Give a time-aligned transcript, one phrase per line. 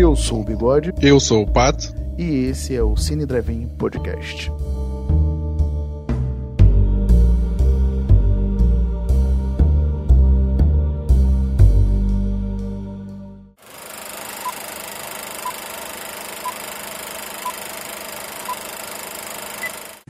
[0.00, 0.94] Eu sou o Bigode.
[1.02, 1.94] Eu sou o Pato.
[2.16, 4.50] E esse é o Cine Drive-In Podcast.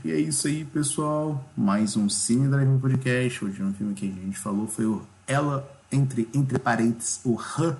[0.05, 1.43] E é isso aí, pessoal.
[1.57, 3.43] Mais um Cine Drive-In Podcast.
[3.43, 7.75] Hoje um filme que a gente falou foi o Ela, entre, entre parênteses, o Han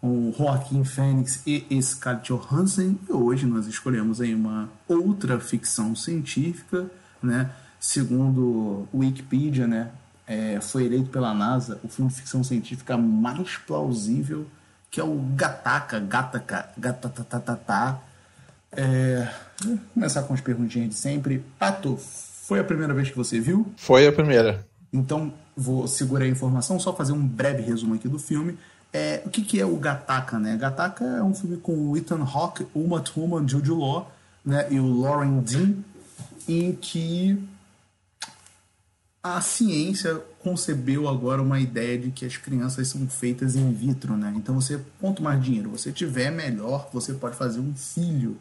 [0.00, 2.96] com Joaquim Fênix e Scarlett Johansson.
[3.08, 6.86] E hoje nós escolhemos aí uma outra ficção científica,
[7.22, 7.50] né?
[7.78, 9.90] Segundo o Wikipedia, né?
[10.26, 14.46] É, foi eleito pela NASA o filme de ficção científica mais plausível,
[14.90, 18.00] que é o Gataca, Gataca, Gatatatata.
[18.72, 19.28] É,
[19.62, 21.44] vou começar com as perguntinhas de sempre.
[21.58, 23.66] Pato, foi a primeira vez que você viu?
[23.76, 24.64] Foi a primeira.
[24.92, 28.56] Então, vou segurar a informação, só fazer um breve resumo aqui do filme.
[28.92, 30.56] É, o que, que é o Gataca, né?
[30.56, 34.10] Gataca é um filme com o Ethan Hawke, Uma Thurman, Jude Law
[34.44, 35.74] né, e o Lauren Dean,
[36.48, 37.40] em que
[39.22, 44.32] a ciência concebeu agora uma ideia de que as crianças são feitas in vitro, né?
[44.34, 48.38] Então você, quanto mais dinheiro você tiver, melhor você pode fazer um filho.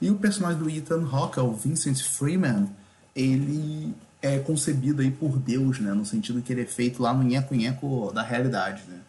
[0.00, 2.68] E o personagem do Ethan Hawke, é o Vincent Freeman,
[3.14, 5.92] ele é concebido aí por Deus, né?
[5.92, 9.00] No sentido que ele é feito lá no nheco-nheco da realidade, né?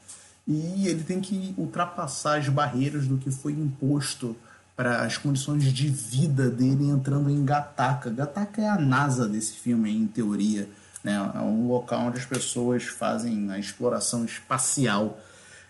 [0.47, 4.35] E ele tem que ultrapassar as barreiras do que foi imposto
[4.75, 8.09] para as condições de vida dele entrando em Gataca.
[8.09, 10.69] Gataca é a NASA desse filme, em teoria.
[11.03, 11.13] Né?
[11.13, 15.19] É um local onde as pessoas fazem a exploração espacial.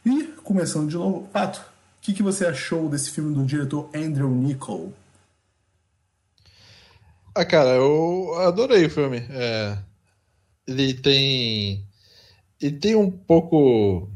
[0.05, 4.29] E, começando de novo, Pato, o que, que você achou desse filme do diretor Andrew
[4.29, 4.93] Niccol?
[7.33, 9.25] Ah, cara, eu adorei o filme.
[9.29, 9.77] É...
[10.67, 11.85] Ele tem.
[12.59, 14.09] Ele tem um pouco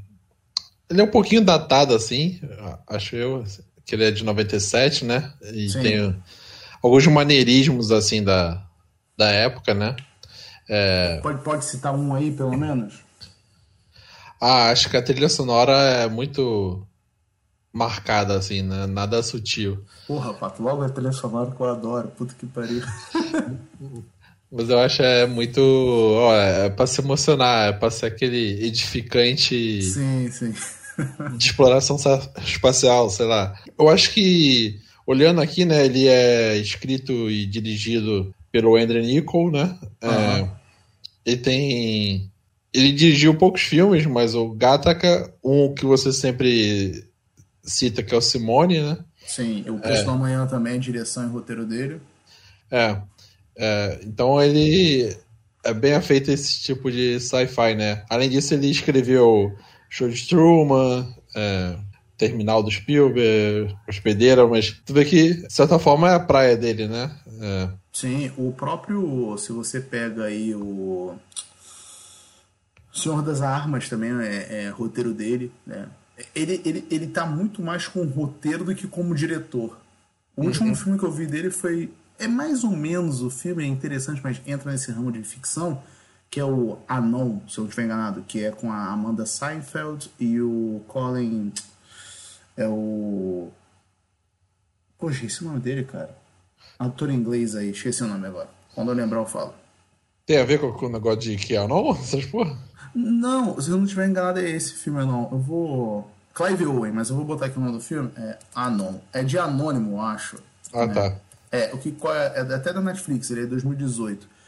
[0.89, 2.41] ele é um pouquinho datado, assim,
[2.87, 3.43] acho eu,
[3.85, 5.31] que ele é de 97, né?
[5.53, 5.81] E Sim.
[5.81, 6.23] tem
[6.81, 8.65] alguns maneirismos, assim, da,
[9.15, 9.95] da época, né?
[10.67, 11.19] É...
[11.21, 13.01] Pode, pode citar um aí, pelo menos?
[14.41, 16.88] Ah, acho que a trilha sonora é muito
[17.72, 18.88] marcada, assim, né?
[18.88, 19.83] Nada sutil.
[20.07, 22.81] Porra, Pato, logo a trilha sonora que eu adoro, puta que pariu.
[24.51, 25.61] Mas eu acho é muito.
[25.61, 29.83] Ó, é pra se emocionar, é pra ser aquele edificante.
[29.83, 30.51] Sim, sim
[31.37, 31.97] de exploração
[32.43, 33.55] espacial, sei lá.
[33.77, 39.77] Eu acho que, olhando aqui, né, ele é escrito e dirigido pelo Andrew Niccol, né?
[40.03, 40.09] Uhum.
[40.09, 40.49] É,
[41.25, 42.31] ele tem.
[42.73, 47.03] Ele dirigiu poucos filmes, mas o Gataca, um que você sempre
[47.63, 48.97] cita, que é o Simone, né?
[49.25, 50.05] Sim, o Preço é.
[50.05, 51.99] da Manhã também, direção e roteiro dele.
[52.71, 52.97] É.
[53.55, 55.16] é então ele
[55.63, 58.03] é bem afeito esse tipo de sci-fi, né?
[58.09, 59.55] Além disso, ele escreveu
[59.89, 61.75] Show de Truman, é,
[62.17, 66.88] Terminal do Spielberg, Hospedeira, mas tu vê que, de certa forma, é a praia dele,
[66.88, 67.11] né?
[67.41, 67.69] É.
[67.91, 71.16] Sim, o próprio, se você pega aí o
[72.94, 75.88] Senhor das Armas também é, é roteiro dele, né?
[76.35, 79.79] Ele, ele, ele tá muito mais com roteiro do que como diretor.
[80.35, 80.75] O último uhum.
[80.75, 81.91] filme que eu vi dele foi.
[82.17, 85.81] É mais ou menos o filme, é interessante, mas entra nesse ramo de ficção
[86.29, 90.12] que é o Anon, se eu não estiver enganado, que é com a Amanda Seinfeld
[90.19, 91.51] e o Colin.
[92.56, 93.50] É o.
[94.97, 96.16] Pô, esqueci o nome dele, cara.
[96.78, 98.50] Ator inglês aí, esqueci o nome agora.
[98.75, 99.53] Quando eu lembrar, eu falo.
[100.25, 101.94] Tem a ver com, com o negócio de que é Anon?
[101.97, 102.56] Essas porra?
[102.94, 105.29] Não, se eu não estiver enganado, é esse filme, não.
[105.31, 106.11] Eu vou.
[106.34, 108.11] Clive Owen, mas eu vou botar aqui o nome do filme.
[108.16, 109.00] É Anon.
[109.11, 110.38] É de Anônimo, eu acho.
[110.72, 110.94] Ah, né?
[110.94, 111.16] tá.
[111.51, 114.38] É, o que é, é até da Netflix, ele é de 2018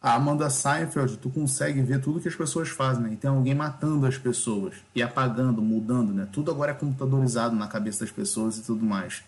[0.00, 3.12] a Amanda Seinfeld, tu consegue ver tudo que as pessoas fazem, né?
[3.14, 6.28] E tem alguém matando as pessoas e apagando, mudando, né?
[6.32, 9.24] Tudo agora é computadorizado na cabeça das pessoas e tudo mais,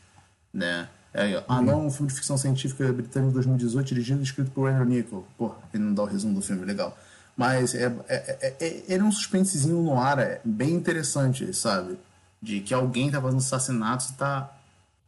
[0.54, 0.88] né?
[1.12, 4.68] É, ah, não, um filme de ficção científica britânico de 2018, dirigido e escrito por
[4.68, 5.26] Andrew Niccol.
[5.36, 6.96] Pô, ele não dá o resumo do filme, legal.
[7.36, 11.98] Mas é, é, é, é, ele é um suspensezinho no ar, é bem interessante, sabe?
[12.40, 14.56] De que alguém tá fazendo assassinatos e tá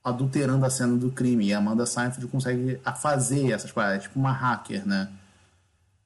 [0.03, 1.47] adulterando a cena do crime.
[1.47, 5.09] E a Amanda Seinfeld consegue fazer essas paradas, é tipo uma hacker, né?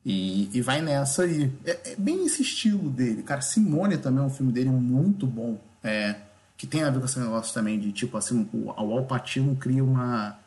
[0.09, 1.53] E, e vai nessa aí.
[1.65, 3.25] É, é, bem esse estilo dele.
[3.25, 5.59] Cara, Simone também é um filme dele muito bom.
[5.83, 6.15] É,
[6.57, 9.57] que tem a ver com esse negócio também de, tipo, assim, o, o Al Pacino
[9.57, 10.39] cria uma,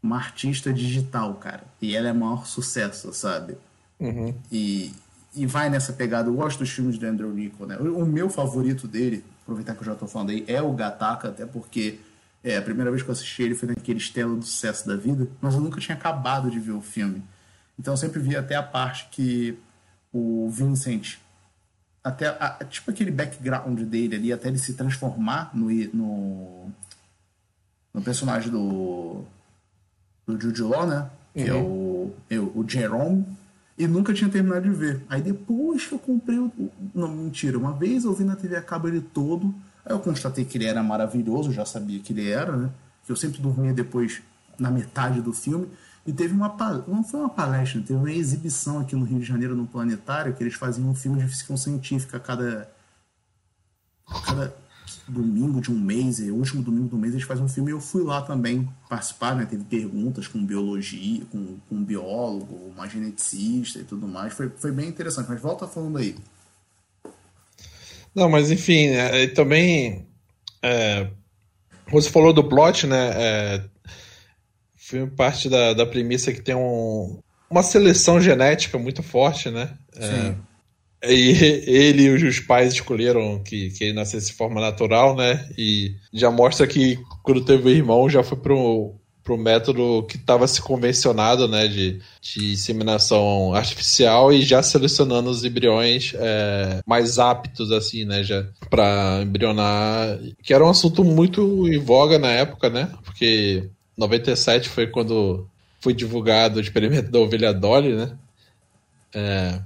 [0.00, 1.64] uma artista digital, cara.
[1.82, 3.58] E ela é maior sucesso, sabe?
[3.98, 4.32] Uhum.
[4.52, 4.94] E,
[5.34, 6.28] e vai nessa pegada.
[6.28, 7.76] Eu gosto dos filmes do Andrew Niccol, né?
[7.76, 11.30] O, o meu favorito dele, aproveitar que eu já tô falando aí, é o Gataca,
[11.30, 11.98] até porque
[12.44, 15.26] é, a primeira vez que eu assisti ele foi naquele Estela do Sucesso da Vida,
[15.40, 17.20] mas eu nunca tinha acabado de ver o filme.
[17.78, 19.58] Então eu sempre vi até a parte que
[20.12, 21.16] o Vincent,
[22.02, 26.72] até a, tipo aquele background dele ali, até ele se transformar no, no
[27.98, 29.24] no personagem do.
[30.26, 31.10] do Jude Law, né?
[31.34, 32.12] Que uhum.
[32.30, 33.24] é o, o Jerome.
[33.76, 35.04] E nunca tinha terminado de ver.
[35.08, 36.50] Aí depois que eu comprei o.
[36.94, 37.58] Não, mentira.
[37.58, 39.54] Uma vez eu vi na TV a cabo ele todo.
[39.84, 42.70] Aí eu constatei que ele era maravilhoso, já sabia que ele era, né?
[43.04, 44.20] Que eu sempre dormia depois
[44.58, 45.68] na metade do filme.
[46.06, 46.54] E teve uma
[46.86, 50.42] não foi uma palestra, teve uma exibição aqui no Rio de Janeiro no Planetário que
[50.42, 52.70] eles faziam um filme de ficção científica a cada
[54.24, 54.54] cada
[55.06, 57.80] domingo de um mês, o último domingo do mês eles fazem um filme e eu
[57.80, 59.46] fui lá também participar, né?
[59.46, 64.32] Teve perguntas com biologia, com, com um biólogo, uma geneticista e tudo mais.
[64.32, 66.16] Foi, foi bem interessante, mas volta falando aí.
[68.14, 70.06] Não, mas enfim, é, também
[70.62, 71.10] é,
[71.90, 73.10] você falou do plot, né?
[73.14, 73.64] É,
[74.88, 77.20] filme parte da, da premissa que tem um,
[77.50, 79.70] uma seleção genética muito forte, né?
[79.96, 80.36] É, Sim.
[81.02, 81.30] É, e
[81.70, 85.48] ele e os pais escolheram que, que ele nascesse de forma natural, né?
[85.56, 90.46] E já mostra que quando teve o irmão já foi pro, pro método que estava
[90.48, 91.68] se convencionado, né?
[91.68, 98.22] De, de inseminação artificial e já selecionando os embriões é, mais aptos, assim, né?
[98.22, 100.18] Já para embrionar.
[100.42, 102.90] Que era um assunto muito em voga na época, né?
[103.04, 105.46] Porque 97 foi quando
[105.80, 108.16] foi divulgado o experimento da ovelha Dolly, né?
[109.12, 109.60] É,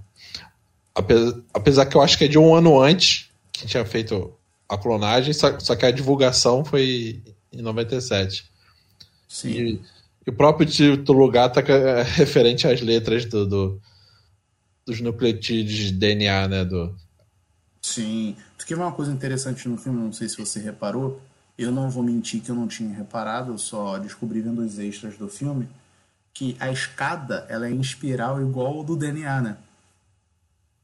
[0.95, 4.33] apesar, apesar, que eu acho que é de um ano antes que tinha feito
[4.69, 8.51] a clonagem, só, só que a divulgação foi em 97.
[9.29, 9.49] Sim.
[9.51, 9.81] E,
[10.27, 13.81] e o próprio título Gata é referente às letras do, do,
[14.87, 16.65] dos nucleotídeos de DNA, né?
[16.65, 16.95] Do...
[17.83, 18.37] Sim.
[18.57, 21.21] Tu quer uma coisa interessante no filme, não sei se você reparou,
[21.63, 25.17] eu não vou mentir que eu não tinha reparado, eu só descobri vendo os extras
[25.17, 25.69] do filme
[26.35, 29.57] que a escada ela é em espiral igual ao do DNA, né?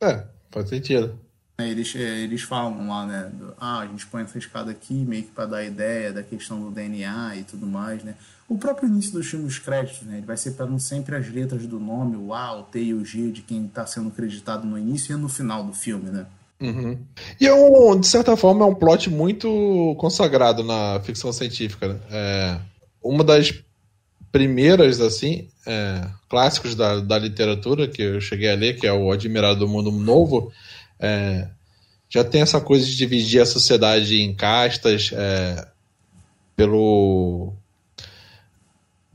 [0.00, 1.18] É, faz sentido.
[1.60, 3.32] É, eles, é, eles falam lá, né?
[3.58, 6.70] Ah, a gente põe essa escada aqui meio que para dar ideia da questão do
[6.70, 8.14] DNA e tudo mais, né?
[8.48, 10.18] O próprio início dos filmes créditos, né?
[10.18, 13.32] Ele vai separando sempre as letras do nome, o A, o T e o G
[13.32, 16.26] de quem está sendo acreditado no início e no final do filme, né?
[16.60, 16.98] Uhum.
[17.40, 21.88] E é um, de certa forma, é um plot muito consagrado na ficção científica.
[21.88, 22.00] Né?
[22.10, 22.58] É,
[23.02, 23.54] uma das
[24.32, 29.12] primeiras, assim, é, clássicos da, da literatura que eu cheguei a ler, que é o
[29.12, 30.52] Admirado do Mundo Novo,
[30.98, 31.48] é,
[32.08, 35.66] já tem essa coisa de dividir a sociedade em castas é,
[36.56, 37.52] pelo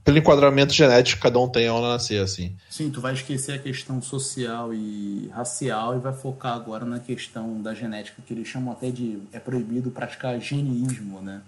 [0.03, 2.55] pelo enquadramento genético que cada um tem ao nascer, assim.
[2.69, 7.61] Sim, tu vai esquecer a questão social e racial e vai focar agora na questão
[7.61, 11.41] da genética, que eles chamam até de é proibido praticar geneísmo, né?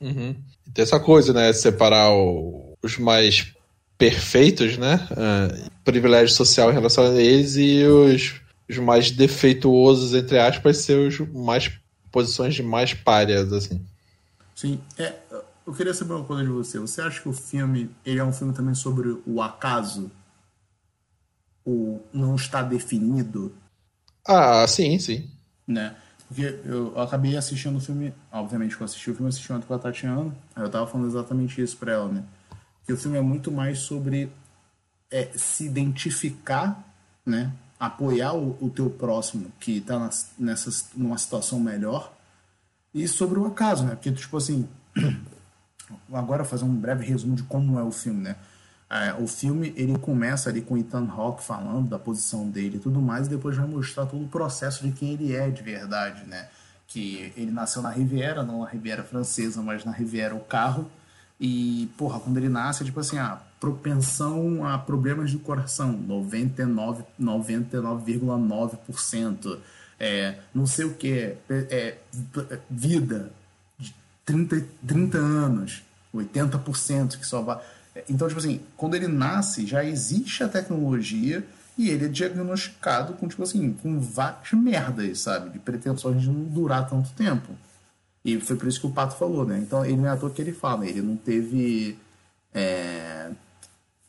[0.00, 0.34] Uhum.
[0.72, 1.52] Tem essa coisa, né?
[1.52, 3.52] Separar o, os mais
[3.96, 5.08] perfeitos, né?
[5.10, 8.34] Uh, privilégio social em relação a eles e os,
[8.68, 11.70] os mais defeituosos, entre aspas, ser os mais
[12.12, 13.80] posições de mais párias, assim.
[14.54, 15.12] Sim, é,
[15.68, 16.78] eu queria saber uma coisa de você.
[16.78, 20.10] Você acha que o filme ele é um filme também sobre o acaso?
[21.62, 23.54] Ou não está definido?
[24.26, 25.30] Ah, sim, sim.
[25.66, 25.94] Né?
[26.26, 29.74] Porque eu acabei assistindo o filme, obviamente que eu assisti o filme, assisti ontem com
[29.74, 32.24] a Tatiana, aí eu tava falando exatamente isso pra ela, né?
[32.86, 34.32] Que o filme é muito mais sobre
[35.10, 36.82] é, se identificar,
[37.26, 37.52] né?
[37.78, 42.10] Apoiar o, o teu próximo que tá nas, nessa, numa situação melhor
[42.94, 43.94] e sobre o acaso, né?
[43.94, 44.66] Porque, tipo assim,
[46.12, 48.36] agora fazer um breve resumo de como é o filme, né?
[48.90, 53.02] É, o filme ele começa ali com Ethan Hawke falando da posição dele e tudo
[53.02, 56.48] mais, e depois vai mostrar todo o processo de quem ele é de verdade, né?
[56.86, 60.90] Que ele nasceu na Riviera, não na Riviera francesa, mas na Riviera o carro.
[61.38, 67.08] E, porra, quando ele nasce, é tipo assim, a propensão a problemas do coração, 99,9%.
[67.18, 68.78] 99,
[70.00, 71.98] é, não sei o que, é, é,
[72.70, 73.32] vida,
[74.28, 75.82] 30, 30 anos,
[76.14, 77.58] 80% que só vai.
[78.08, 81.44] Então, tipo assim, quando ele nasce, já existe a tecnologia
[81.78, 85.48] e ele é diagnosticado com, tipo assim, com várias merdas, sabe?
[85.50, 87.52] De pretensões de não durar tanto tempo.
[88.22, 89.58] E foi por isso que o Pato falou, né?
[89.58, 91.96] Então, ele não é à toa que ele fala, ele não teve.
[92.52, 93.30] É,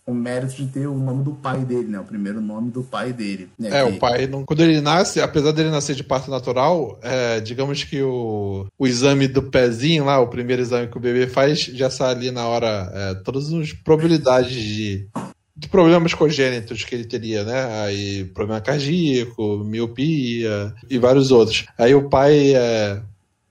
[0.09, 1.99] o mérito de ter o nome do pai dele, né?
[1.99, 3.49] O primeiro nome do pai dele.
[3.57, 3.69] Né?
[3.71, 3.95] É, que...
[3.95, 4.43] o pai, não...
[4.43, 9.27] quando ele nasce, apesar dele nascer de parto natural, é, digamos que o, o exame
[9.27, 12.91] do pezinho lá, o primeiro exame que o bebê faz, já sai ali na hora
[12.93, 15.07] é, todas as probabilidades de,
[15.55, 17.83] de problemas congênitos que ele teria, né?
[17.83, 21.65] Aí, problema cardíaco, miopia e vários outros.
[21.77, 23.01] Aí o pai, é,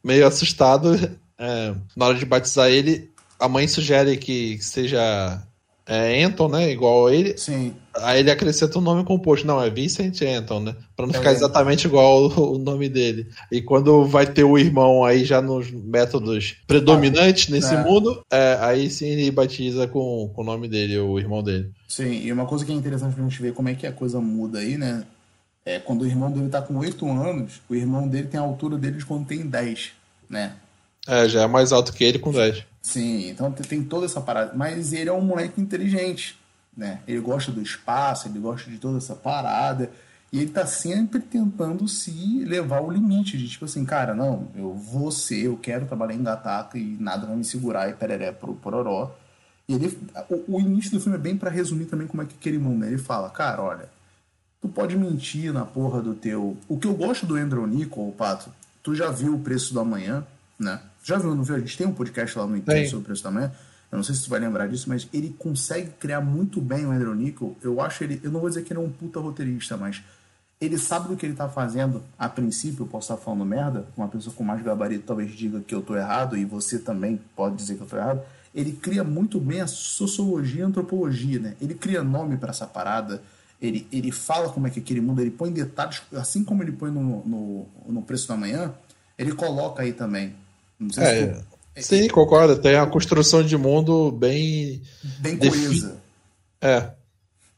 [0.03, 0.95] meio assustado,
[1.39, 5.43] é, na hora de batizar ele, a mãe sugere que seja
[5.89, 6.71] é Anton, né?
[6.71, 7.37] Igual ele.
[7.39, 7.75] Sim.
[7.97, 9.47] Aí ele acrescenta um nome composto.
[9.47, 10.77] Não, é Vincent Anton, né?
[10.95, 13.27] Pra não é ficar exatamente igual o, o, nome dele.
[13.51, 17.83] E quando vai ter o irmão aí já nos métodos predominantes ah, nesse é.
[17.83, 21.71] mundo, é, aí sim ele batiza com, com o nome dele, o irmão dele.
[21.89, 24.21] Sim, e uma coisa que é interessante pra gente ver como é que a coisa
[24.21, 25.05] muda aí, né?
[25.65, 28.77] É quando o irmão dele tá com 8 anos, o irmão dele tem a altura
[28.77, 29.93] dele de quando tem 10,
[30.29, 30.53] né?
[31.07, 32.63] É, já é mais alto que ele com 10.
[32.81, 34.53] Sim, então tem toda essa parada.
[34.55, 36.39] Mas ele é um moleque inteligente,
[36.77, 37.01] né?
[37.07, 39.91] Ele gosta do espaço, ele gosta de toda essa parada.
[40.33, 44.75] E ele tá sempre tentando se levar ao limite de tipo assim, cara, não, eu
[44.75, 48.55] vou ser, eu quero trabalhar em Gataca e nada vai me segurar e pereré pro
[48.55, 49.15] pororó.
[49.67, 52.35] E ele, o, o início do filme é bem para resumir também como é que
[52.35, 52.89] aquele mundo, né?
[52.89, 53.89] Ele fala, cara, olha,
[54.61, 56.57] tu pode mentir na porra do teu.
[56.69, 58.51] O que eu gosto do Andrew Nichol, Pato,
[58.83, 60.27] tu já viu o preço do amanhã,
[60.59, 60.81] né?
[61.09, 61.57] Já viu, não viu?
[61.57, 63.51] A gente tem um podcast lá no YouTube sobre o preço da manhã.
[63.91, 66.91] Eu não sei se você vai lembrar disso, mas ele consegue criar muito bem o
[66.91, 67.57] Andrew Nichol.
[67.63, 68.21] Eu acho ele.
[68.23, 70.03] Eu não vou dizer que ele é um puta roteirista, mas
[70.61, 72.03] ele sabe do que ele tá fazendo.
[72.19, 73.87] A princípio, eu posso estar falando merda.
[73.97, 77.57] Uma pessoa com mais gabarito talvez diga que eu tô errado, e você também pode
[77.57, 78.21] dizer que eu tô errado.
[78.55, 81.57] Ele cria muito bem a sociologia e a antropologia, né?
[81.59, 83.23] Ele cria nome para essa parada.
[83.63, 86.91] Ele, ele fala como é que aquele mundo, ele põe detalhes, assim como ele põe
[86.91, 88.75] no, no, no preço da manhã,
[89.17, 90.35] ele coloca aí também
[90.79, 91.45] não sei é, se
[91.75, 92.61] é, Sim, concordo.
[92.61, 94.83] Tem a construção de mundo bem.
[95.21, 96.01] Bem coesa.
[96.61, 96.93] É, né?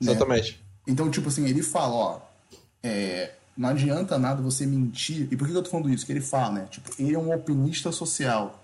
[0.00, 0.52] exatamente.
[0.52, 0.58] Né?
[0.88, 2.20] Então, tipo assim, ele fala, ó.
[2.82, 5.28] É, não adianta nada você mentir.
[5.30, 6.06] E por que eu tô falando isso?
[6.06, 6.68] Que ele fala, né?
[6.70, 8.62] Tipo, ele é um alpinista social.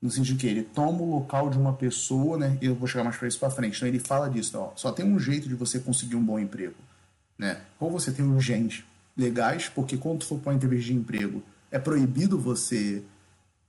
[0.00, 2.58] No sentido que ele toma o local de uma pessoa, né?
[2.60, 3.76] E eu vou chegar mais pra isso pra frente.
[3.76, 4.72] Então ele fala disso, ó.
[4.76, 6.74] Só tem um jeito de você conseguir um bom emprego.
[7.38, 7.60] Né?
[7.80, 8.84] Ou você tem uns genes
[9.16, 13.02] legais, porque quando tu for pra uma entrevista de emprego, é proibido você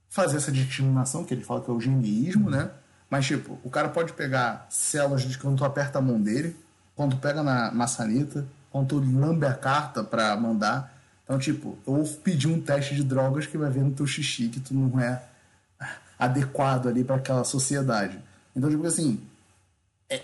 [0.08, 2.70] fazer essa discriminação, que ele fala que é o geniísmo, né?
[3.10, 6.56] Mas, tipo, o cara pode pegar células de quando tu aperta a mão dele,
[6.94, 10.94] quando tu pega na maçaneta, quando tu lambe a carta para mandar.
[11.24, 14.60] Então, tipo, ou pedir um teste de drogas que vai ver no teu xixi que
[14.60, 15.22] tu não é
[16.18, 18.18] adequado ali para aquela sociedade.
[18.54, 19.20] Então, tipo assim,
[20.08, 20.22] é, é,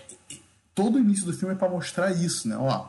[0.73, 2.57] todo o início do filme é para mostrar isso, né?
[2.57, 2.87] Ó,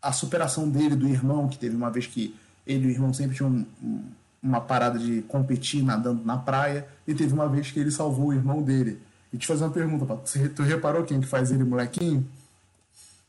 [0.00, 2.34] a superação dele, do irmão, que teve uma vez que
[2.66, 4.04] ele e o irmão sempre tinham um, um
[4.42, 8.34] uma parada de competir nadando na praia e teve uma vez que ele salvou o
[8.34, 9.00] irmão dele.
[9.32, 10.30] E te fazer uma pergunta, Pato.
[10.54, 12.28] Tu reparou quem que faz ele molequinho?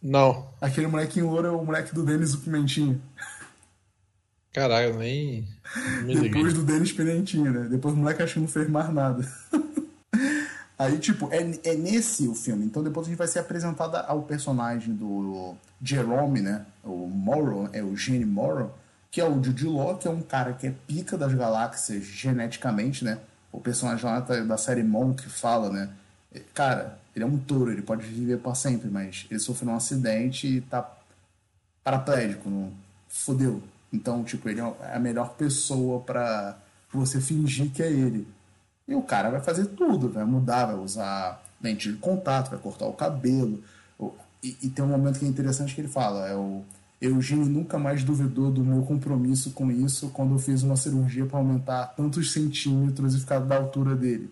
[0.02, 0.48] Não.
[0.60, 3.02] Aquele molequinho ouro é o moleque do Denis o Pimentinho.
[4.52, 5.48] Caralho, nem.
[6.06, 7.68] Depois do Denis Pimentinho, né?
[7.70, 9.32] Depois o moleque acho que não fez mais nada.
[10.78, 12.66] Aí, tipo, é, é nesse o filme.
[12.66, 16.66] Então depois a gente vai ser apresentada ao personagem do Jerome, né?
[16.84, 18.74] O Morrow, é o Gene Morrow
[19.14, 23.06] que é o Jude Law, que é um cara que é pica das galáxias geneticamente,
[23.06, 23.20] né?
[23.52, 25.88] O personagem lá da série Monk fala, né?
[26.52, 30.48] Cara, ele é um touro, ele pode viver para sempre, mas ele sofreu um acidente
[30.48, 30.92] e tá
[31.84, 32.74] paraplégico, não
[33.08, 33.62] fodeu.
[33.94, 36.58] Então, tipo, ele é a melhor pessoa para
[36.92, 38.28] você fingir que é ele.
[38.88, 42.88] E o cara vai fazer tudo, vai mudar, vai usar lente de contato, vai cortar
[42.88, 43.64] o cabelo.
[44.42, 46.66] E, e tem um momento que é interessante que ele fala, é o
[47.06, 51.38] Eugênio nunca mais duvidou do meu compromisso com isso quando eu fiz uma cirurgia para
[51.38, 54.32] aumentar tantos centímetros e ficar da altura dele.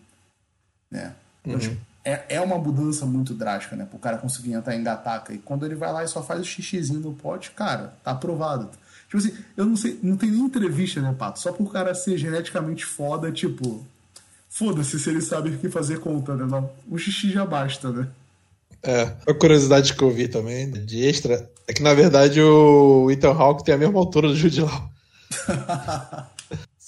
[0.89, 1.13] Né?
[1.45, 1.77] Então, uhum.
[2.03, 3.85] É, é uma mudança muito drástica, né?
[3.85, 5.33] Pro cara conseguir entrar em gataca.
[5.33, 8.69] E quando ele vai lá e só faz o xixizinho no pote, cara, tá aprovado.
[9.05, 11.39] Tipo assim, eu não sei, não tem nem entrevista, né, Pato?
[11.39, 13.85] Só por cara ser geneticamente foda, tipo,
[14.49, 16.45] foda-se se ele sabe o que fazer conta, né?
[16.45, 18.07] Não, o xixi já basta, né?
[18.83, 23.33] É, a curiosidade que eu vi também, de extra, é que na verdade o Ethan
[23.33, 24.89] Hawke tem a mesma altura do Jude Law.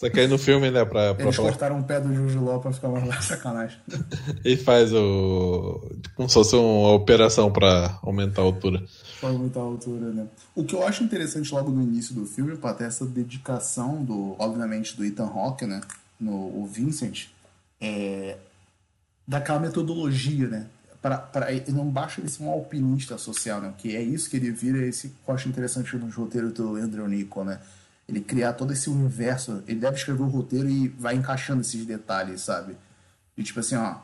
[0.03, 1.49] Só que aí no filme, né, pra, pra Eles falar...
[1.51, 3.77] cortaram o pé do Jude Law pra ficar mais sacanagem.
[4.43, 5.81] Ele faz o...
[6.15, 8.83] como se fosse uma operação pra aumentar a altura.
[9.21, 10.27] Pra aumentar a altura, né.
[10.53, 14.97] O que eu acho interessante logo no início do filme, para essa dedicação do, obviamente,
[14.97, 15.79] do Ethan Hawke, né,
[16.19, 17.27] no o Vincent,
[17.79, 18.35] é
[19.25, 20.67] daquela metodologia, né,
[21.03, 23.73] para não basta ele ser um alpinista social, né?
[23.77, 27.05] Que é isso que ele vira, esse que eu acho interessante no roteiro do Andrew
[27.09, 27.59] Nichol, né?
[28.07, 32.39] Ele criar todo esse universo, ele deve escrever o roteiro e vai encaixando esses detalhes,
[32.39, 32.77] sabe?
[33.37, 33.95] E tipo assim, ó,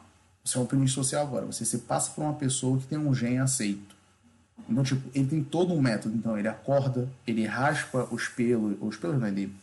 [0.44, 3.16] você é um alpinista social agora, você se passa por uma pessoa que tem um
[3.16, 3.96] gene aceito.
[4.70, 6.16] Então, tipo, ele tem todo um método.
[6.16, 9.30] Então, ele acorda, ele raspa os pelos, os pelos, né?
[9.30, 9.54] Ele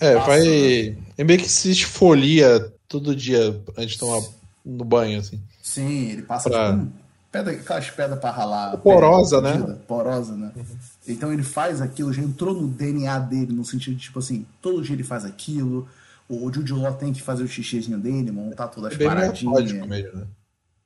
[0.00, 0.40] é, passa, vai.
[0.40, 0.96] Né?
[1.16, 4.20] É meio que se esfolia todo dia antes de tomar
[4.64, 5.40] no banho, assim.
[5.62, 6.72] Sim, ele passa pra...
[6.72, 6.92] tipo,
[7.30, 8.76] pedra, aquelas pedras para ralar.
[8.78, 9.78] Porosa, né?
[9.86, 10.52] Porosa, né?
[10.54, 10.64] Uhum.
[11.08, 14.82] Então ele faz aquilo, já entrou no DNA dele, no sentido de, tipo assim, todo
[14.82, 15.88] dia ele faz aquilo.
[16.28, 19.72] O Jude Law tem que fazer o xixizinho dele, montar todas as é paradinhas.
[19.72, 20.26] Mesmo, né?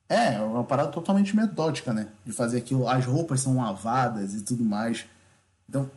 [0.07, 2.07] É, é uma parada totalmente metódica, né?
[2.25, 2.87] De fazer aquilo.
[2.87, 5.05] As roupas são lavadas e tudo mais.
[5.67, 5.89] Então,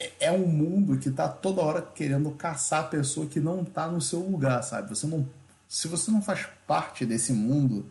[0.00, 3.88] é, é um mundo que tá toda hora querendo caçar a pessoa que não tá
[3.88, 4.88] no seu lugar, sabe?
[4.88, 5.26] Você não,
[5.68, 7.84] se você não faz parte desse mundo,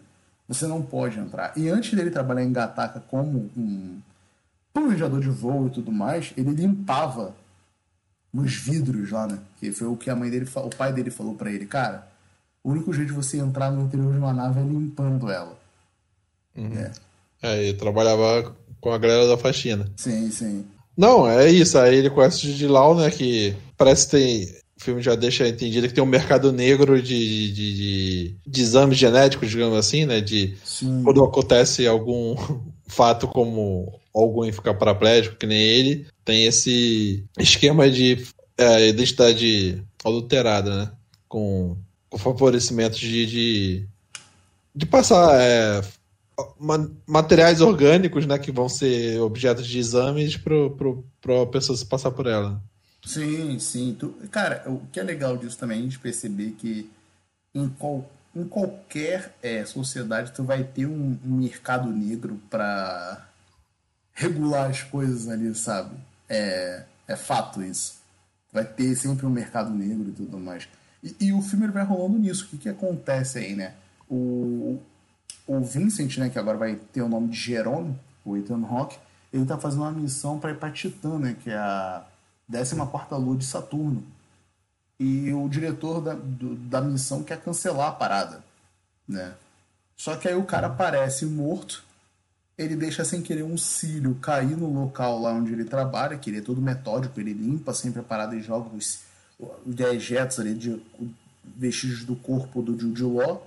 [0.47, 1.53] você não pode entrar.
[1.55, 4.01] E antes dele trabalhar em Gataca como um
[4.73, 7.35] planejador de voo e tudo mais, ele limpava
[8.33, 9.39] os vidros lá, né?
[9.59, 12.07] Que foi o que a mãe dele, o pai dele falou para ele, cara.
[12.63, 15.57] O único jeito de você entrar no interior de uma nave é limpando ela.
[16.55, 16.73] Uhum.
[16.77, 16.91] É.
[17.41, 19.89] é, ele trabalhava com a galera da faxina.
[19.95, 20.65] Sim, sim.
[20.97, 21.77] Não, é isso.
[21.77, 23.11] Aí ele conhece o Didilau, né?
[23.11, 24.57] Que parece que tem.
[24.79, 28.97] O filme já deixa entendido que tem um mercado negro de, de, de, de exames
[28.97, 30.21] genéticos, digamos assim, né?
[30.21, 31.01] De Sim.
[31.03, 32.35] quando acontece algum
[32.87, 38.23] fato como algum ficar paraplégico, que nem ele, tem esse esquema de
[38.57, 40.91] é, identidade adulterada, né?
[41.27, 41.77] Com,
[42.09, 43.87] com favorecimento de, de,
[44.75, 45.81] de passar é,
[47.07, 52.27] materiais orgânicos, né, que vão ser objetos de exames para a pessoa se passar por
[52.27, 52.61] ela.
[53.07, 53.95] Sim, sim.
[53.97, 56.91] Tu, cara, o que é legal disso também é a gente perceber que
[57.55, 63.25] em, qual, em qualquer é, sociedade tu vai ter um, um mercado negro para
[64.13, 65.95] regular as coisas ali, sabe?
[66.27, 67.95] É, é fato isso.
[68.51, 70.67] Vai ter sempre um mercado negro e tudo mais.
[71.01, 72.43] E, e o filme vai rolando nisso.
[72.43, 73.73] O que, que acontece aí, né?
[74.09, 74.81] O,
[75.47, 78.97] o Vincent, né, que agora vai ter o nome de Jerome, o Ethan Hawke,
[79.31, 82.05] ele tá fazendo uma missão para ir para Titã, né, que é a
[82.51, 82.75] 14
[83.13, 84.03] lua de Saturno.
[84.99, 88.43] E o diretor da, do, da missão quer cancelar a parada,
[89.07, 89.33] né?
[89.95, 91.83] Só que aí o cara aparece morto,
[92.57, 96.39] ele deixa sem querer um cílio cair no local lá onde ele trabalha, que ele
[96.39, 99.01] é todo metódico, ele limpa sempre a parada e joga os,
[99.39, 100.81] os dejetos ali de
[101.43, 103.45] vestígios do corpo do Jude Law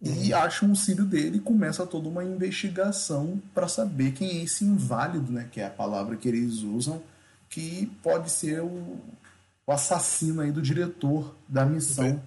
[0.00, 4.64] e acham o cílio dele e começa toda uma investigação para saber quem é esse
[4.64, 7.02] inválido, né, que é a palavra que eles usam,
[7.54, 8.98] que pode ser o,
[9.64, 12.20] o assassino aí do diretor da missão.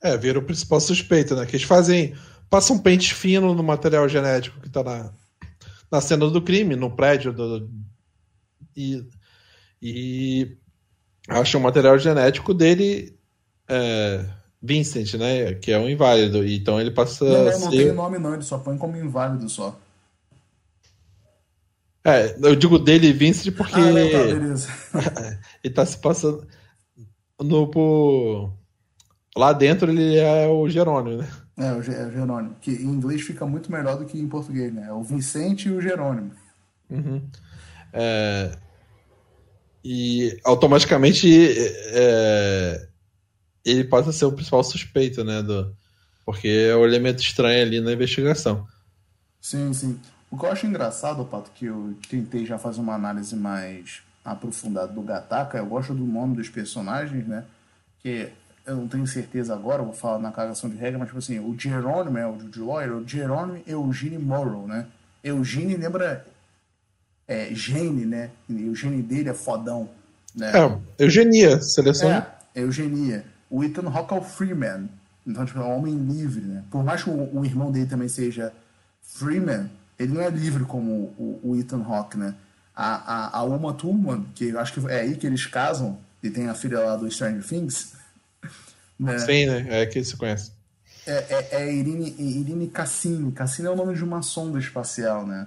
[0.00, 1.44] É, vira o principal suspeito, né?
[1.44, 2.14] Que eles fazem.
[2.48, 5.12] Passam um pente fino no material genético que tá na,
[5.90, 7.68] na cena do crime, no prédio do,
[8.76, 9.04] e,
[9.82, 10.56] e
[11.28, 13.18] acham o material genético dele.
[13.68, 14.24] É,
[14.62, 15.54] Vincent, né?
[15.54, 16.46] Que é um inválido.
[16.46, 17.24] Então ele passa.
[17.24, 17.76] Não, não, não ser...
[17.76, 19.76] tem nome, não, ele só põe como inválido só.
[22.04, 23.74] É, eu digo dele Vincent porque.
[23.74, 24.68] Ah, não, tá, beleza.
[25.62, 26.46] ele tá se passando.
[27.40, 28.52] No, por...
[29.36, 31.28] Lá dentro ele é o Jerônimo, né?
[31.58, 32.56] É, o Jerônimo.
[32.60, 34.86] Que em inglês fica muito melhor do que em português, né?
[34.88, 36.32] É o Vicente e o Jerônimo.
[36.90, 37.22] Uhum.
[37.92, 38.52] É...
[39.84, 41.28] E automaticamente
[41.92, 42.88] é
[43.64, 45.42] ele passa a ser o principal suspeito, né?
[45.42, 45.74] Do,
[46.24, 48.66] porque é o elemento estranho ali na investigação.
[49.40, 49.98] Sim, sim.
[50.30, 54.92] O que eu acho engraçado, Pato, que eu tentei já fazer uma análise mais aprofundada
[54.92, 57.44] do Gataka, eu gosto do nome dos personagens, né?
[58.00, 58.28] Que
[58.64, 61.58] eu não tenho certeza agora, vou falar na cagação de regra, mas tipo assim, o
[61.58, 64.86] Jerônimo é o de Lawyer, o Jerônimo Eugene Morrow, né?
[65.24, 66.24] Eugene lembra
[67.26, 68.30] é, Gene, né?
[68.48, 69.88] o gene dele é fodão.
[70.34, 70.52] Né?
[70.52, 72.10] É, eugenia, seleção.
[72.10, 74.88] É, eugenia o Ethan Hawke é o Freeman.
[75.26, 76.62] Então, tipo, é um homem livre, né?
[76.70, 78.52] Por mais que o, o irmão dele também seja
[79.02, 79.68] Freeman,
[80.00, 82.34] ele não é livre como o, o Ethan Hawke, né?
[82.74, 86.48] A, a, a Uma Thurman, que acho que é aí que eles casam, e tem
[86.48, 87.92] a filha lá do Stranger Things.
[88.98, 89.18] Né?
[89.18, 89.66] Sim, né?
[89.70, 90.52] É que se conhece.
[91.06, 93.32] É, é, é Irine, Irine Cassini.
[93.32, 95.46] Cassini é o nome de uma sonda espacial, né?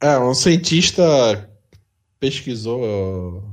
[0.00, 1.04] É, um cientista
[2.18, 3.44] pesquisou.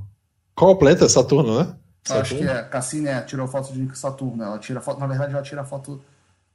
[0.55, 1.09] Qual o planeta?
[1.09, 1.75] Saturno, né?
[2.09, 2.63] Eu acho que é.
[2.63, 4.41] Cassini é, tirou foto de Saturno.
[4.41, 6.01] Ela tira foto, na verdade, ela tira foto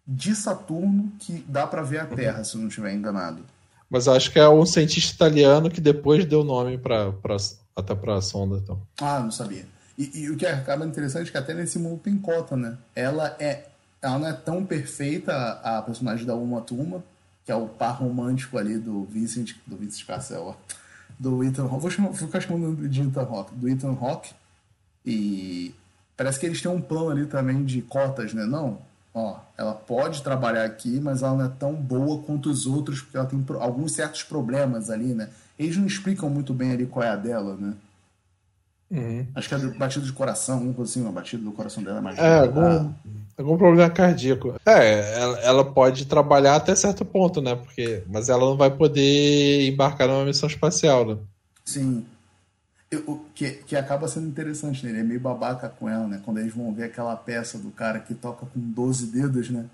[0.07, 2.45] de Saturno que dá para ver a Terra, uhum.
[2.45, 3.43] se não estiver enganado.
[3.89, 7.13] Mas acho que é um cientista italiano que depois deu nome para
[7.77, 8.59] até para a sonda.
[8.59, 8.81] Então.
[9.01, 9.67] Ah, não sabia.
[9.97, 12.77] E, e, o que acaba interessante é que até nesse mundo tem cota, né?
[12.95, 13.67] Ela é,
[14.03, 17.05] ela não é tão perfeita a, a personagem da Uma Turma,
[17.45, 20.57] que é o par romântico ali do Vincent, do Vincent Cassel,
[21.19, 21.81] do Ethan Hawke.
[21.81, 24.33] Vou, chamar, vou ficar chamando de Ethan Hawke, do Ethan Hawke
[25.07, 25.75] e
[26.17, 28.45] parece que eles têm um plano ali também de cotas, né?
[28.45, 28.79] Não,
[29.15, 33.17] ó, ela pode trabalhar aqui, mas ela não é tão boa quanto os outros, porque
[33.17, 35.31] ela tem alguns certos problemas ali, né?
[35.57, 37.75] Eles não explicam muito bem ali qual é a dela, né?
[38.91, 39.27] Uhum.
[39.35, 42.01] Acho que é batida de coração, alguma coisa assim, uma batida do coração dela é
[42.01, 42.19] mais.
[42.19, 42.93] É, algum,
[43.39, 44.55] algum problema cardíaco.
[44.67, 47.55] É, ela, ela, pode trabalhar até certo ponto, né?
[47.55, 51.17] Porque, mas ela não vai poder embarcar numa missão espacial, né?
[51.65, 52.05] Sim
[53.07, 54.93] o que, que acaba sendo interessante, né?
[54.93, 56.21] Ele é meio babaca com ela, né?
[56.25, 59.67] Quando eles vão ver aquela peça do cara que toca com 12 dedos, né?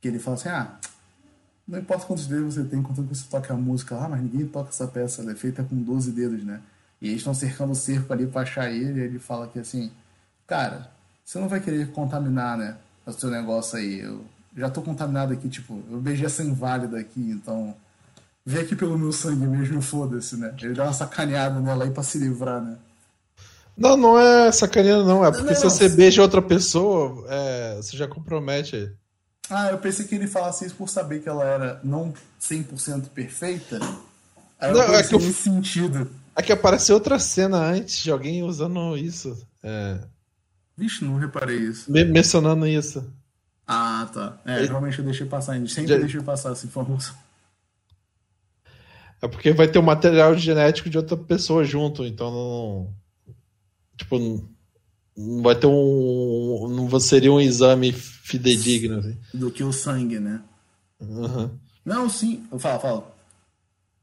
[0.00, 0.78] Que ele fala assim, ah,
[1.66, 4.46] não importa quantos dedos você tem, contanto que você toca a música lá, mas ninguém
[4.46, 6.60] toca essa peça, ela é feita com 12 dedos, né?
[7.00, 9.90] E eles estão cercando o cerco ali pra achar ele, e ele fala que assim,
[10.46, 10.90] cara,
[11.24, 12.76] você não vai querer contaminar, né?
[13.06, 14.00] O seu negócio aí.
[14.00, 14.24] Eu
[14.56, 17.74] já tô contaminado aqui, tipo, eu beijei essa inválida aqui, então.
[18.44, 20.54] Vem aqui pelo meu sangue mesmo, foda-se, né?
[20.60, 22.76] Ele dá uma sacaneada nela aí pra se livrar, né?
[23.76, 25.24] Não, não é sacaneando, não.
[25.24, 28.92] É porque não, se você beija outra pessoa, é, você já compromete.
[29.48, 33.80] Ah, eu pensei que ele falasse isso por saber que ela era não 100% perfeita.
[34.58, 35.20] Aí não, é que eu...
[35.20, 36.10] sentido.
[36.36, 39.36] É que apareceu outra cena antes de alguém usando isso.
[39.62, 39.98] É...
[40.76, 41.90] Vixe, não reparei isso.
[41.90, 43.04] Me mencionando isso.
[43.66, 44.38] Ah, tá.
[44.44, 45.54] É, realmente eu deixei passar.
[45.68, 45.98] Sempre já...
[45.98, 47.14] deixei passar essa informação.
[49.22, 52.94] É porque vai ter o um material genético de outra pessoa junto, então não.
[53.96, 54.18] Tipo,
[55.16, 56.68] não vai ter um.
[56.68, 58.98] Não seria um exame fidedigno.
[58.98, 59.16] Assim.
[59.34, 60.40] Do que o sangue, né?
[61.00, 61.50] Uhum.
[61.84, 62.44] Não, sim.
[62.58, 63.14] Fala, fala.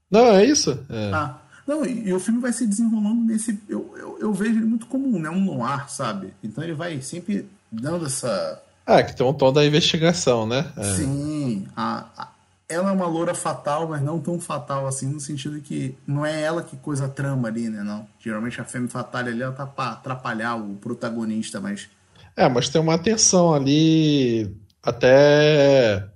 [0.10, 0.72] Não, é isso.
[0.90, 1.12] É.
[1.14, 1.42] Ah.
[1.66, 3.60] Não, e, e, o filme vai se desenrolando nesse.
[3.68, 6.34] Eu, eu, eu, vejo ele muito como né, um noir, sabe?
[6.42, 8.64] Então ele vai sempre dando essa.
[8.86, 10.72] Ah, que tem um tom da investigação, né?
[10.78, 10.96] É.
[10.96, 11.68] Sim.
[11.76, 12.30] A, a,
[12.70, 16.42] ela é uma loura fatal, mas não tão fatal assim, no sentido que não é
[16.42, 17.82] ela que coisa trama ali, né?
[17.82, 18.06] Não.
[18.20, 21.90] Geralmente a femme fatale ali ela tá pra atrapalhar o protagonista, mas.
[22.36, 24.54] É, mas tem uma tensão ali
[24.84, 26.08] até.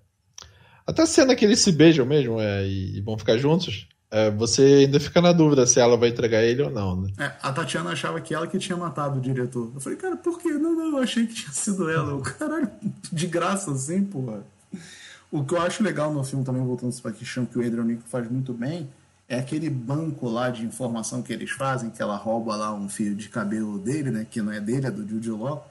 [0.86, 3.88] Até a cena que eles se beijam mesmo é, e vão ficar juntos.
[4.10, 7.12] É, você ainda fica na dúvida se ela vai entregar ele ou não, né?
[7.18, 9.72] É, a Tatiana achava que ela que tinha matado o diretor.
[9.74, 10.50] Eu falei, cara, por quê?
[10.50, 12.14] Não, não, eu achei que tinha sido ela.
[12.14, 12.70] O caralho,
[13.10, 14.44] de graça assim, porra.
[15.32, 17.86] O que eu acho legal no filme também, voltando para a questão que o Adrian
[17.86, 18.90] Nico faz muito bem,
[19.30, 23.16] é aquele banco lá de informação que eles fazem, que ela rouba lá um fio
[23.16, 24.28] de cabelo dele, né?
[24.30, 25.66] Que não é dele, é do Jude Law.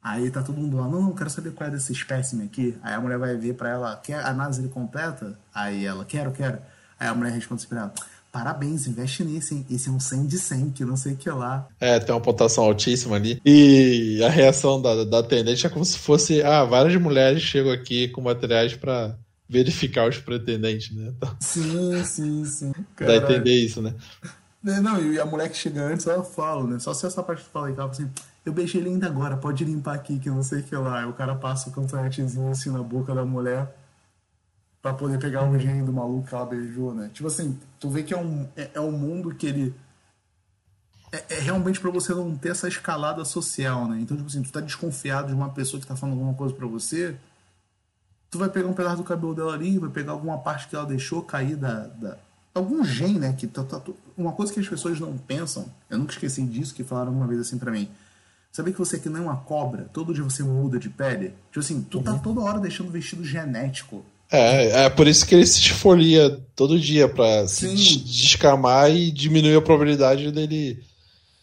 [0.00, 2.78] Aí tá todo mundo lá, não, não, quero saber qual é desse espécime aqui.
[2.80, 5.36] Aí a mulher vai ver para ela, quer a análise completa?
[5.52, 6.58] Aí ela, quero, quero.
[6.98, 7.94] Aí a mulher responde assim pra ela,
[8.32, 9.66] parabéns, investe nesse, hein?
[9.70, 11.68] Esse é um 100 de 100, que não sei o que lá.
[11.78, 13.38] É, tem uma pontuação altíssima ali.
[13.44, 18.08] E a reação da, da atendente é como se fosse, ah, várias mulheres chegam aqui
[18.08, 19.14] com materiais para
[19.46, 21.12] verificar os pretendentes, né?
[21.14, 22.72] Então, sim, sim, sim.
[22.98, 23.94] Dá a entender isso, né?
[24.64, 26.78] É, não, e a mulher que chega antes, ela fala, né?
[26.78, 28.10] Só se essa parte fala ela fala assim,
[28.46, 31.00] eu beijei ele ainda agora, pode limpar aqui, que não sei o que lá.
[31.00, 33.81] Aí o cara passa o cantonetezinho assim na boca da mulher
[34.82, 37.08] para poder pegar o gênio do maluco que ela beijou, né?
[37.14, 39.72] Tipo assim, tu vê que é um, é, é um mundo que ele.
[41.12, 44.00] É, é realmente para você não ter essa escalada social, né?
[44.00, 46.66] Então, tipo assim, tu tá desconfiado de uma pessoa que tá falando alguma coisa para
[46.66, 47.16] você,
[48.28, 50.86] tu vai pegar um pedaço do cabelo dela ali, vai pegar alguma parte que ela
[50.86, 51.86] deixou cair da.
[51.86, 52.18] da
[52.52, 53.32] algum gene, né?
[53.34, 53.80] Que tá, tá,
[54.16, 57.40] uma coisa que as pessoas não pensam, eu nunca esqueci disso, que falaram uma vez
[57.40, 57.88] assim para mim.
[58.50, 61.34] Sabia que você que não é uma cobra, todo dia você muda de pele?
[61.46, 62.16] Tipo assim, tu tá uhum.
[62.18, 66.80] tá toda hora deixando vestido genético é, é por isso que ele se esfolia todo
[66.80, 67.76] dia pra Sim.
[67.76, 70.82] se descamar e diminuir a probabilidade dele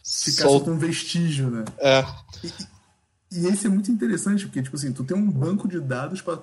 [0.03, 0.59] ficar sol...
[0.59, 1.65] só com vestígio, né?
[1.77, 2.03] É.
[2.43, 6.21] E, e, esse é muito interessante, porque, tipo assim, tu tem um banco de dados
[6.21, 6.39] para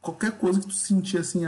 [0.00, 1.42] qualquer coisa que tu sentir assim.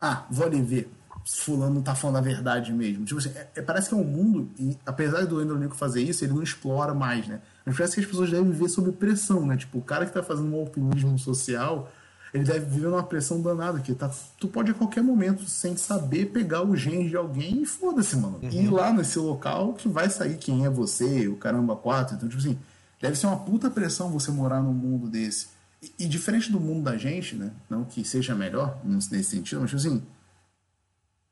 [0.00, 0.88] Ah, vou ali ver.
[1.24, 3.04] Fulano tá falando a verdade mesmo.
[3.04, 6.02] Tipo assim, é, é, parece que é um mundo, e apesar do Andrew Nico fazer
[6.02, 7.40] isso, ele não explora mais, né?
[7.64, 9.56] Mas parece que as pessoas devem viver sob pressão, né?
[9.56, 11.90] Tipo, o cara que tá fazendo um alpinismo social
[12.32, 16.26] ele deve viver numa pressão danada, que tá, tu pode a qualquer momento, sem saber,
[16.26, 18.38] pegar o genes de alguém e foda-se, mano.
[18.42, 18.48] Uhum.
[18.48, 22.16] E ir lá nesse local que vai sair quem é você, o caramba quatro.
[22.16, 22.58] Então, tipo assim,
[23.00, 25.48] deve ser uma puta pressão você morar num mundo desse.
[25.82, 27.52] E, e diferente do mundo da gente, né?
[27.68, 30.02] Não que seja melhor nesse sentido, mas tipo assim,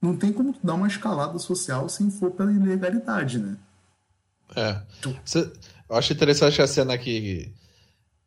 [0.03, 3.57] não tem como dar uma escalada social sem for pela ilegalidade, né?
[4.55, 4.83] É.
[5.01, 5.17] Tu...
[5.89, 7.51] eu acho interessante a cena que,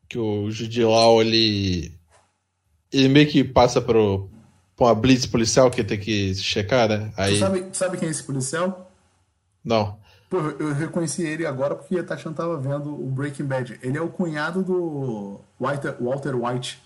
[0.10, 1.94] que o Judilau, ele
[2.94, 4.30] ele meio que passa por,
[4.76, 7.12] por uma blitz policial que tem que checar, né?
[7.18, 7.34] Aí...
[7.34, 8.92] Tu sabe, sabe quem é esse policial?
[9.64, 9.98] Não.
[10.30, 13.80] Pô, eu reconheci ele agora porque a Tatiana tava vendo o Breaking Bad.
[13.82, 16.82] Ele é o cunhado do Walter, Walter White.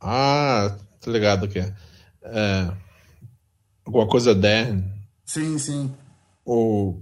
[0.00, 1.72] Ah, tô ligado que é.
[3.84, 4.82] Alguma coisa Dan.
[5.24, 5.94] Sim, sim.
[6.44, 7.00] O...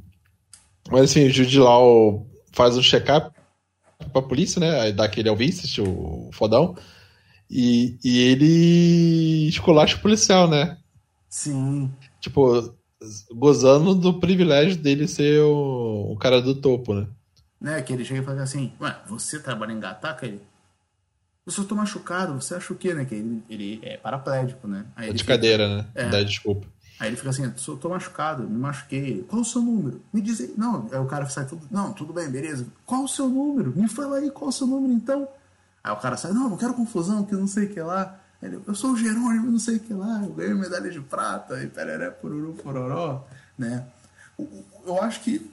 [0.90, 3.34] Mas assim, o Jude Law faz um check-up
[4.12, 4.80] pra polícia, né?
[4.80, 6.76] Aí dá aquele Alvices, o fodão.
[7.52, 10.78] E, e ele esculacha o policial, né?
[11.28, 11.92] Sim.
[12.18, 12.74] Tipo,
[13.30, 17.06] gozando do privilégio dele ser o, o cara do topo, né?
[17.60, 20.26] Né, que ele chega e fala assim, ué, você trabalha em Gataca?
[20.26, 20.40] Ele,
[21.46, 23.04] eu só tô machucado, você acha o quê, né?
[23.04, 24.86] Que ele, ele é paraplégico, né?
[24.96, 25.86] Aí é de fica, cadeira, né?
[25.94, 26.08] É.
[26.08, 26.66] Dá desculpa.
[26.98, 29.24] Aí ele fica assim, só tô machucado, me machuquei.
[29.28, 30.00] Qual o seu número?
[30.12, 30.54] Me diz aí.
[30.56, 32.66] Não, aí o cara sai tudo, não, tudo bem, beleza.
[32.86, 33.76] Qual o seu número?
[33.76, 35.28] Me fala aí qual o seu número então.
[35.82, 38.18] Aí o cara sai, não, não quero confusão, que não sei o que lá.
[38.42, 41.62] Ele, eu sou o Jerônimo, não sei o que lá, eu ganhei medalha de prata,
[41.62, 43.24] e pereré, pururu, pororó,
[43.56, 43.86] né?
[44.84, 45.50] Eu acho que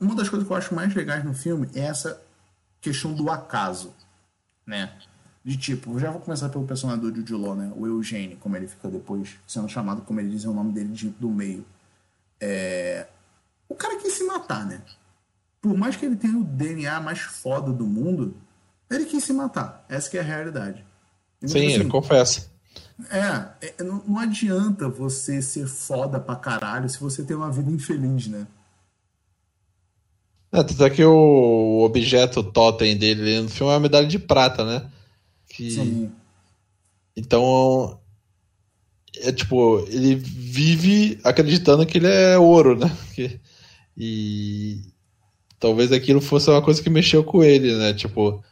[0.00, 2.20] uma das coisas que eu acho mais legais no filme é essa
[2.80, 3.94] questão do acaso,
[4.66, 4.92] né?
[5.44, 7.72] De tipo, já vou começar pelo personagem do Jude Law, né?
[7.76, 10.88] O Eugênio, como ele fica depois sendo chamado, como ele diz, é o nome dele
[10.88, 11.64] de, do meio.
[12.40, 13.06] É...
[13.68, 14.82] O cara quis se matar, né?
[15.60, 18.36] Por mais que ele tenha o DNA mais foda do mundo,
[18.90, 19.84] ele quis se matar.
[19.88, 20.84] Essa que é a realidade.
[21.38, 22.50] Então, Sim, assim, ele confessa.
[23.10, 27.70] É, é não, não, adianta você ser foda pra caralho se você tem uma vida
[27.70, 28.46] infeliz, né?
[30.52, 34.64] É, tanto é que o objeto totem dele no filme é uma medalha de prata,
[34.64, 34.90] né?
[35.48, 35.70] Que...
[35.70, 36.12] Sim.
[37.14, 38.00] Então,
[39.16, 42.94] é tipo, ele vive acreditando que ele é ouro, né?
[43.14, 43.40] Que...
[43.96, 44.82] E
[45.58, 47.94] talvez aquilo fosse uma coisa que mexeu com ele, né?
[47.94, 48.44] Tipo,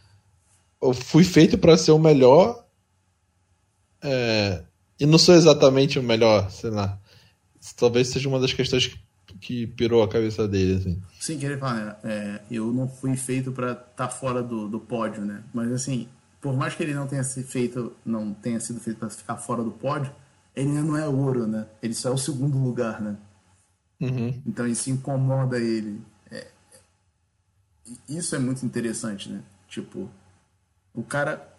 [0.85, 2.63] eu fui feito para ser o melhor
[4.03, 4.63] é,
[5.01, 7.01] e não sou exatamente o melhor, sei lá.
[7.77, 8.99] Talvez seja uma das questões que,
[9.41, 11.03] que pirou a cabeça dele, assim.
[11.19, 11.97] Sim, que ele fala, né?
[12.05, 15.43] É, eu não fui feito para estar tá fora do, do pódio, né?
[15.55, 16.07] Mas assim,
[16.39, 19.65] por mais que ele não tenha sido feito, não tenha sido feito para ficar fora
[19.65, 20.13] do pódio,
[20.55, 21.67] ele ainda não é ouro, né?
[21.83, 23.17] Ele só é o segundo lugar, né?
[23.99, 24.43] Uhum.
[24.47, 26.03] Então isso incomoda ele.
[26.31, 26.47] É,
[28.07, 29.43] isso é muito interessante, né?
[29.67, 30.11] Tipo,
[30.95, 31.53] o cara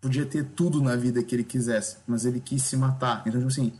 [0.00, 3.22] podia ter tudo na vida que ele quisesse, mas ele quis se matar.
[3.26, 3.72] Então, tipo assim,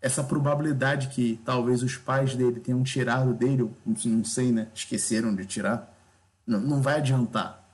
[0.00, 4.68] essa probabilidade que talvez os pais dele tenham tirado dele, não sei, né?
[4.74, 5.94] Esqueceram de tirar,
[6.46, 7.64] não, vai adiantar.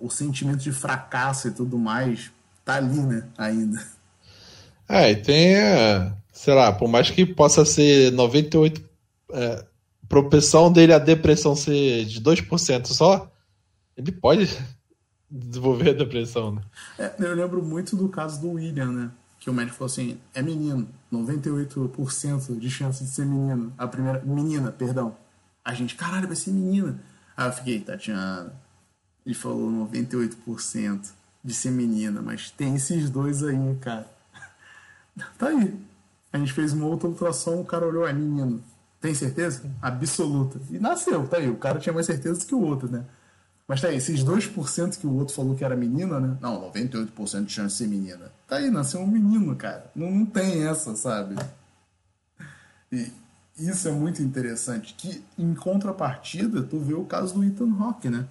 [0.00, 2.30] O sentimento de fracasso e tudo mais
[2.64, 3.26] tá ali, né?
[3.36, 3.82] Ainda.
[4.88, 8.82] É, e tem, é, sei lá, por mais que possa ser 98
[9.32, 9.64] é,
[10.08, 13.30] propensão dele a depressão ser de 2% só,
[13.96, 14.48] ele pode
[15.30, 16.62] desenvolver a depressão, né?
[16.98, 19.10] É, eu lembro muito do caso do William, né?
[19.38, 23.72] Que o médico falou assim: é menino, 98% de chance de ser menino.
[23.78, 24.20] A primeira.
[24.24, 25.16] Menina, perdão.
[25.64, 27.00] A gente, caralho, vai ser menina.
[27.36, 28.52] Aí eu fiquei, Tatiana.
[29.24, 31.10] Ele falou 98%
[31.44, 34.06] de ser menina, mas tem esses dois aí, cara.
[35.38, 35.78] tá aí.
[36.32, 38.62] A gente fez uma outra ultrassom, o cara olhou, é menino.
[39.00, 39.62] Tem certeza?
[39.80, 40.60] Absoluta.
[40.70, 41.48] E nasceu, tá aí.
[41.48, 43.04] O cara tinha mais certeza do que o outro, né?
[43.70, 46.36] Mas tá aí, esses 2% que o outro falou que era menina, né?
[46.40, 48.32] Não, 98% de chance de ser menina.
[48.48, 49.88] Tá aí, nasceu um menino, cara.
[49.94, 51.36] Não, não tem essa, sabe?
[52.90, 53.12] E
[53.56, 54.92] isso é muito interessante.
[54.94, 58.26] Que em contrapartida, tu vê o caso do Ethan Hawke, né?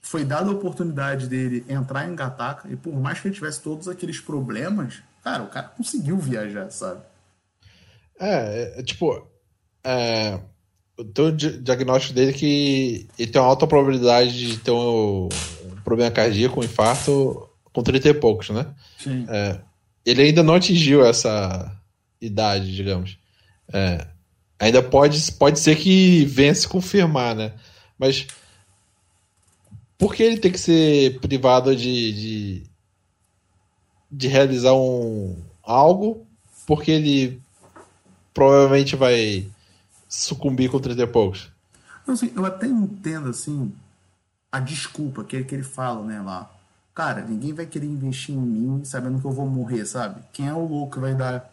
[0.00, 3.86] Foi dada a oportunidade dele entrar em Gataca e por mais que ele tivesse todos
[3.86, 7.00] aqueles problemas, cara, o cara conseguiu viajar, sabe?
[8.18, 9.24] É, é tipo.
[9.84, 10.40] É
[10.98, 15.28] o diagnóstico dele é que ele tem uma alta probabilidade de ter um,
[15.64, 18.66] um problema cardíaco, um infarto com 30 e poucos, né?
[18.98, 19.26] Sim.
[19.28, 19.60] É,
[20.04, 21.76] ele ainda não atingiu essa
[22.20, 23.18] idade, digamos.
[23.72, 24.06] É,
[24.58, 27.52] ainda pode, pode ser que venha se confirmar, né?
[27.98, 28.26] Mas
[29.98, 32.62] por que ele tem que ser privado de, de,
[34.10, 36.26] de realizar um algo?
[36.66, 37.40] Porque ele
[38.32, 39.46] provavelmente vai
[40.16, 41.52] sucumbir com 30 e poucos.
[42.06, 43.72] Não, assim, eu até entendo, assim,
[44.50, 46.50] a desculpa que, que ele fala, né, lá.
[46.94, 50.22] Cara, ninguém vai querer investir em mim sabendo que eu vou morrer, sabe?
[50.32, 51.52] Quem é o louco que vai dar.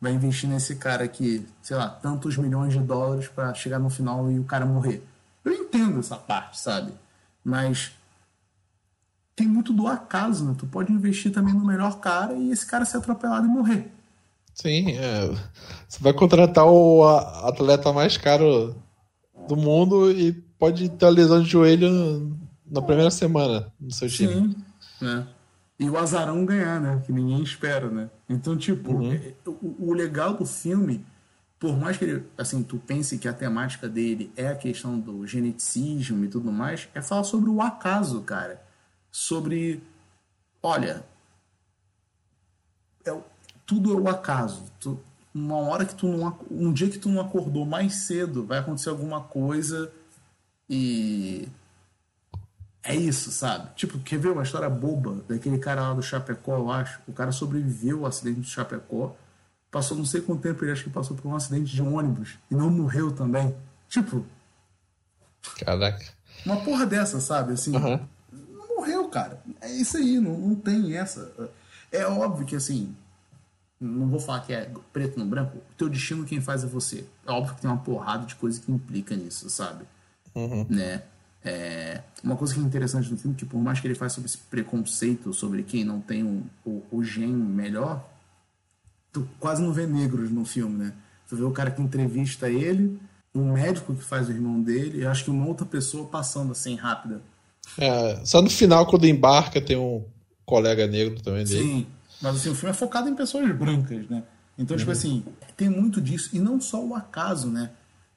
[0.00, 4.30] Vai investir nesse cara aqui, sei lá, tantos milhões de dólares para chegar no final
[4.30, 5.04] e o cara morrer?
[5.44, 6.92] Eu entendo essa parte, sabe?
[7.44, 7.92] Mas
[9.34, 10.54] tem muito do acaso, né?
[10.58, 13.92] Tu pode investir também no melhor cara e esse cara ser atropelado e morrer.
[14.60, 15.28] Sim, é.
[15.88, 18.74] Você vai contratar o atleta mais caro
[19.46, 24.32] do mundo e pode ter a lesão de joelho na primeira semana no seu time.
[24.32, 24.56] Sim,
[25.00, 25.28] né?
[25.78, 27.00] E o azarão ganhar, né?
[27.06, 28.10] Que ninguém espera, né?
[28.28, 29.12] Então, tipo, uhum.
[29.12, 31.06] É, o, o, legal do filme,
[31.56, 35.24] por mais que ele, assim, tu pense que a temática dele é a questão do
[35.24, 38.60] geneticismo e tudo mais, é falar sobre o acaso, cara.
[39.08, 39.80] Sobre,
[40.60, 41.04] olha,
[43.06, 43.16] é,
[43.68, 44.64] tudo é o acaso.
[44.80, 44.98] Tu,
[45.34, 46.36] uma hora que tu não.
[46.50, 49.92] Um dia que tu não acordou mais cedo, vai acontecer alguma coisa
[50.68, 51.46] e.
[52.82, 53.68] É isso, sabe?
[53.74, 56.98] Tipo, quer ver uma história boba daquele cara lá do Chapecó, eu acho?
[57.06, 59.14] O cara sobreviveu ao acidente do Chapecó,
[59.70, 62.54] passou não sei quanto tempo, ele acho que passou por um acidente de ônibus e
[62.54, 63.54] não morreu também.
[63.90, 64.24] Tipo.
[65.58, 66.02] Caraca.
[66.46, 67.52] Uma porra dessa, sabe?
[67.52, 67.76] Assim.
[67.76, 68.00] Uhum.
[68.32, 69.42] Não morreu, cara.
[69.60, 71.30] É isso aí, não, não tem essa.
[71.92, 72.96] É óbvio que assim,
[73.80, 77.04] não vou falar que é preto no branco, o teu destino quem faz é você.
[77.26, 79.84] É óbvio que tem uma porrada de coisa que implica nisso, sabe?
[80.34, 80.66] Uhum.
[80.68, 81.02] Né?
[81.44, 84.28] É, uma coisa que é interessante no filme, que por mais que ele faça sobre
[84.28, 88.04] esse preconceito sobre quem não tem um, o, o gene melhor,
[89.12, 90.92] tu quase não vê negros no filme, né?
[91.28, 92.98] Tu vê o cara que entrevista ele,
[93.34, 96.74] um médico que faz o irmão dele, e acho que uma outra pessoa passando assim,
[96.74, 97.20] rápida.
[97.78, 100.04] É, só no final, quando embarca, tem um
[100.44, 101.62] colega negro também dele.
[101.62, 101.86] Sim,
[102.20, 104.22] mas assim, o filme é focado em pessoas brancas, né?
[104.58, 104.96] Então, tipo uhum.
[104.96, 105.24] tipo assim,
[105.56, 106.30] tem muito disso.
[106.32, 107.70] E não só o acaso, né?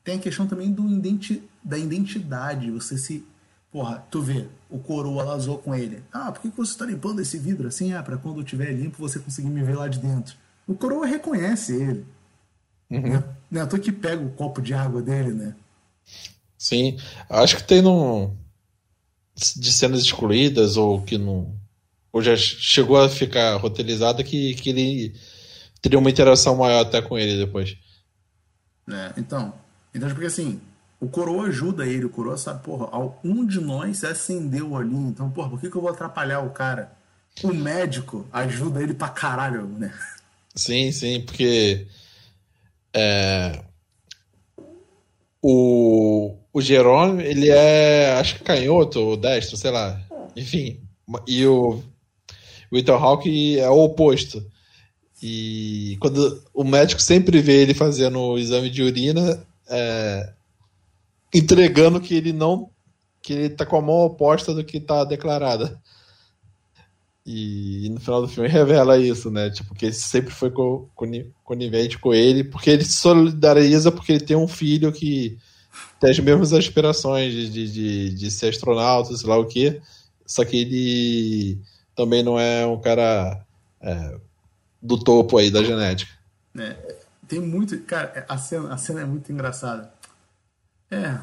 [0.03, 2.71] Tem a questão também do identi da identidade.
[2.71, 3.23] Você se.
[3.71, 6.03] Porra, tu vê, o coroa lazou com ele.
[6.11, 7.93] Ah, por que você está limpando esse vidro assim?
[7.93, 10.35] Ah, pra quando eu tiver limpo você conseguir me ver lá de dentro.
[10.67, 12.05] O coroa reconhece ele.
[12.89, 13.01] Uhum.
[13.01, 13.23] Né?
[13.49, 15.55] Não é à que pega o copo de água dele, né?
[16.57, 16.97] Sim,
[17.29, 18.35] acho que tem num.
[19.35, 21.55] de cenas excluídas ou que não.
[22.11, 25.15] Ou já chegou a ficar roteirizada que, que ele
[25.81, 27.77] teria uma interação maior até com ele depois.
[28.89, 29.53] É, então.
[29.93, 30.61] Então, porque assim,
[30.99, 32.89] o coroa ajuda ele, o coroa sabe, porra,
[33.23, 36.91] um de nós acendeu ali, então, porra, por que, que eu vou atrapalhar o cara?
[37.43, 39.93] O médico ajuda ele pra caralho, né?
[40.53, 41.87] Sim, sim, porque
[42.93, 43.63] é,
[45.41, 49.99] o, o Jerome, ele é, acho que canhoto ou destro, sei lá.
[50.35, 50.79] Enfim,
[51.27, 51.81] e o,
[52.71, 54.43] o Ethan Hawke é o oposto.
[55.21, 60.33] E quando o médico sempre vê ele fazendo o exame de urina, é,
[61.33, 62.69] entregando que ele não.
[63.21, 65.79] que ele tá com a mão oposta do que tá declarada.
[67.23, 69.51] E, no final do filme revela isso, né?
[69.51, 70.51] Tipo, que ele sempre foi
[71.43, 75.37] conivente com ele, porque ele se solidariza porque ele tem um filho que
[75.99, 79.79] tem as mesmas aspirações de, de, de, de ser astronauta, sei lá o quê.
[80.25, 81.61] Só que ele
[81.95, 83.45] também não é um cara
[83.79, 84.17] é,
[84.81, 86.11] do topo aí da genética.
[86.57, 86.95] É,
[87.27, 87.77] tem muito.
[87.81, 89.91] Cara, a cena, a cena é muito engraçada.
[90.89, 91.17] É,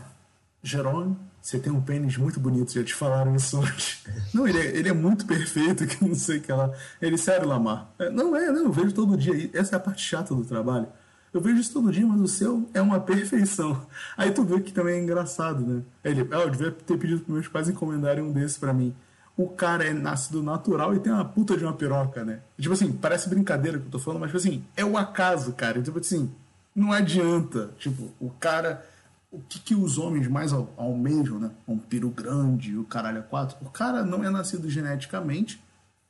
[0.63, 3.99] Jerome, você tem um pênis muito bonito, já te falaram isso hoje.
[4.33, 6.73] Não, ele é, ele é muito perfeito, que não sei o que lá.
[7.01, 7.91] Ele, sério, Lamar.
[7.99, 9.51] É, não é, não, eu vejo todo dia.
[9.53, 10.87] Essa é a parte chata do trabalho.
[11.33, 13.87] Eu vejo isso todo dia, mas o seu é uma perfeição.
[14.17, 15.83] Aí tu vê que também é engraçado, né?
[16.03, 18.95] Ele, ah, eu devia ter pedido para meus pais encomendarem um desse para mim
[19.39, 22.41] o cara é nascido natural e tem uma puta de uma piroca, né?
[22.59, 25.81] Tipo assim, parece brincadeira que eu tô falando, mas tipo assim, é o acaso, cara.
[25.81, 26.29] Tipo assim,
[26.75, 27.71] não adianta.
[27.79, 28.85] Tipo, o cara.
[29.31, 31.51] O que, que os homens mais almejam, né?
[31.69, 33.57] Um peru grande, o caralho é quatro.
[33.61, 35.63] O cara não é nascido geneticamente,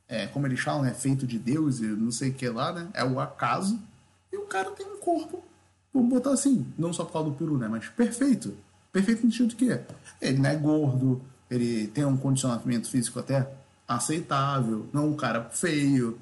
[0.09, 2.89] é, como eles falam, é feito de Deus e não sei o que lá, né?
[2.95, 3.79] É o acaso.
[4.33, 5.43] E o cara tem um corpo,
[5.93, 7.69] vamos botar assim, não só por causa do peru, né?
[7.69, 8.57] Mas perfeito.
[8.93, 9.79] Perfeito no sentido que
[10.23, 13.49] ele não é gordo, ele tem um condicionamento físico até
[13.87, 16.19] aceitável, não um cara feio.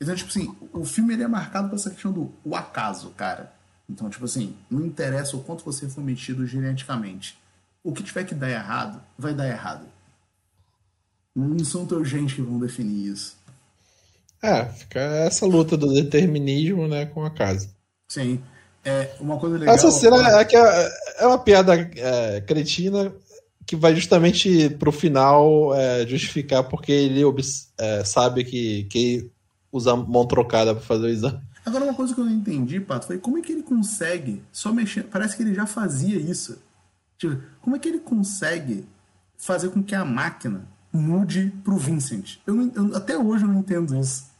[0.00, 3.52] Então, tipo assim, o filme ele é marcado por essa questão do o acaso, cara.
[3.88, 7.38] Então, tipo assim, não interessa o quanto você for metido geneticamente.
[7.82, 9.86] O que tiver que dar errado, vai dar errado.
[11.34, 13.36] Não são teus genes que vão definir isso.
[14.42, 17.68] É, fica essa luta do determinismo, né, com a casa.
[18.08, 18.42] Sim.
[18.84, 19.74] É, uma coisa legal.
[19.74, 23.12] Essa cena é, que é, é uma piada é, cretina,
[23.66, 27.22] que vai justamente pro final é, justificar porque ele
[27.78, 29.30] é, sabe que, que
[29.72, 31.40] usa mão trocada para fazer o exame.
[31.64, 34.72] Agora, uma coisa que eu não entendi, Pato, foi como é que ele consegue só
[34.72, 35.02] mexer.
[35.02, 36.62] Parece que ele já fazia isso.
[37.18, 38.86] Tipo, como é que ele consegue
[39.36, 42.38] fazer com que a máquina mude pro Vincent?
[42.46, 44.30] Eu, não, eu até hoje eu não entendo isso.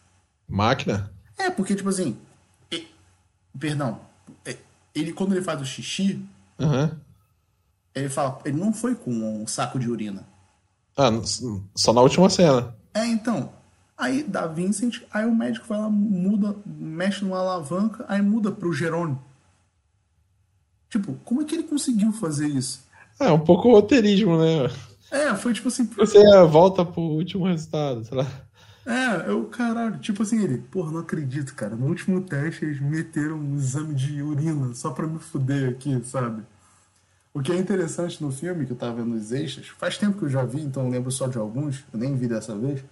[0.48, 1.10] Máquina?
[1.36, 2.16] É, porque, tipo assim.
[2.70, 2.86] Ele,
[3.58, 4.00] perdão.
[4.94, 6.24] Ele, quando ele faz o xixi,
[6.58, 6.90] uhum.
[7.96, 10.22] Ele fala, ele não foi com um saco de urina.
[10.94, 11.10] Ah,
[11.74, 12.76] só na última cena.
[12.92, 13.50] É, então.
[13.96, 18.74] Aí dá Vincent, aí o médico vai lá, muda, mexe numa alavanca, aí muda pro
[18.74, 19.18] Jerônimo.
[20.90, 22.84] Tipo, como é que ele conseguiu fazer isso?
[23.18, 24.70] É, um pouco roteirismo, né?
[25.10, 25.84] É, foi tipo assim.
[25.96, 28.26] Você volta pro último resultado, sei lá.
[28.84, 31.74] É, eu, caralho, tipo assim, ele, porra, não acredito, cara.
[31.74, 36.42] No último teste eles meteram um exame de urina só pra me fuder aqui, sabe?
[37.36, 40.24] O que é interessante no filme, que eu tava vendo os extras, faz tempo que
[40.24, 42.82] eu já vi, então eu lembro só de alguns, eu nem vi dessa vez,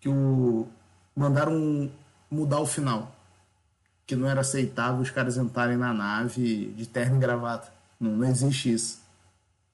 [0.00, 0.66] que o...
[1.14, 1.90] mandaram
[2.30, 3.14] mudar o final.
[4.06, 7.70] Que não era aceitável os caras entrarem na nave de terno e gravata.
[8.00, 9.02] Não, não existe isso.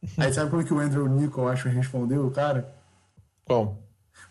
[0.19, 2.69] Aí sabe como é que o Andrew Nichol, acho, respondeu o cara?
[3.45, 3.79] Como?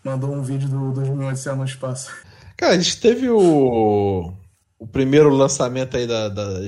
[0.04, 2.14] Mandou um vídeo do 2011 no espaço.
[2.54, 4.34] Cara, a gente teve o
[4.80, 6.66] o primeiro lançamento aí da, da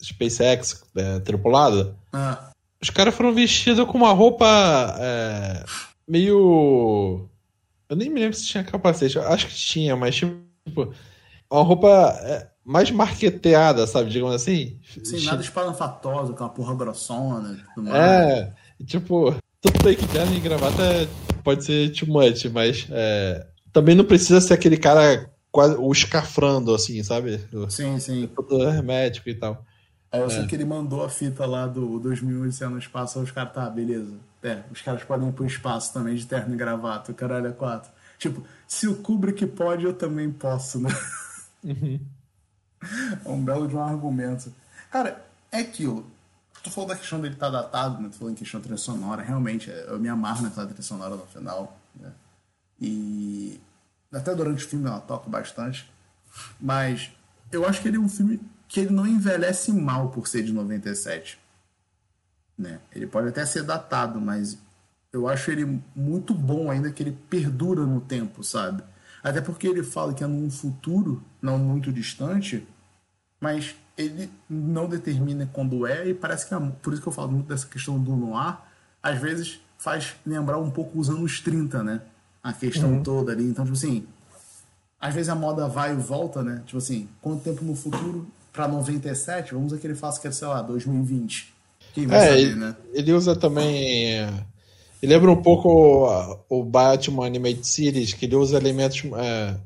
[0.00, 2.49] SpaceX é, tripulada, ah.
[2.82, 4.46] Os caras foram vestidos com uma roupa
[4.98, 5.64] é,
[6.08, 7.28] meio.
[7.88, 10.92] Eu nem me lembro se tinha capacete, acho que tinha, mas tipo.
[11.50, 11.88] Uma roupa
[12.22, 14.10] é, mais marqueteada, sabe?
[14.10, 14.78] Digamos assim.
[15.04, 17.58] Sim, nada espalhafatosa, aquela porra grossona.
[17.92, 18.52] É,
[18.84, 19.34] tipo.
[19.60, 21.06] Tudo bem que terno e gravata
[21.44, 26.74] pode ser too much, mas é, também não precisa ser aquele cara quase o escafrando,
[26.74, 27.40] assim, sabe?
[27.68, 28.26] Sim, sim.
[28.34, 29.62] Todo hermético e tal.
[30.12, 30.46] Aí eu sei é.
[30.46, 34.16] que ele mandou a fita lá do 2008 no espaço, aí os caras, tá, beleza.
[34.42, 37.52] É, os caras podem ir pro espaço também de terno e gravata, o caralho é
[37.52, 37.90] quatro.
[38.18, 40.90] Tipo, se o Kubrick pode, eu também posso, né?
[41.64, 42.00] Uhum.
[43.22, 44.50] É um belo de um argumento.
[44.90, 46.10] Cara, é aquilo.
[46.62, 48.08] Tu falou da questão dele estar tá datado, né?
[48.08, 49.22] Tu falou em questão da trilha sonora.
[49.22, 51.78] Realmente, eu me amarro naquela trilha sonora no final.
[51.94, 52.10] Né?
[52.80, 53.60] E
[54.10, 55.90] até durante o filme ela toca bastante.
[56.58, 57.10] Mas
[57.52, 58.40] eu acho que ele é um filme
[58.70, 61.40] que ele não envelhece mal por ser de 97.
[62.56, 62.78] Né?
[62.94, 64.56] Ele pode até ser datado, mas
[65.12, 68.84] eu acho ele muito bom ainda que ele perdura no tempo, sabe?
[69.24, 72.64] Até porque ele fala que é num futuro não muito distante,
[73.40, 77.32] mas ele não determina quando é, e parece que, é, por isso que eu falo
[77.32, 78.56] muito dessa questão do noir,
[79.02, 82.02] às vezes faz lembrar um pouco os anos 30, né?
[82.40, 83.02] A questão uhum.
[83.02, 83.44] toda ali.
[83.44, 84.06] Então, tipo assim,
[85.00, 86.62] às vezes a moda vai e volta, né?
[86.64, 89.52] Tipo assim, quanto tempo no futuro para 97?
[89.52, 91.52] Vamos dizer que ele faça que é, sei lá, 2020.
[91.94, 92.76] Quem vai é, saber, ele, né?
[92.92, 94.14] Ele usa também.
[95.02, 96.08] Ele lembra um pouco
[96.48, 99.56] o Batman Animated Series, que ele usa elementos é,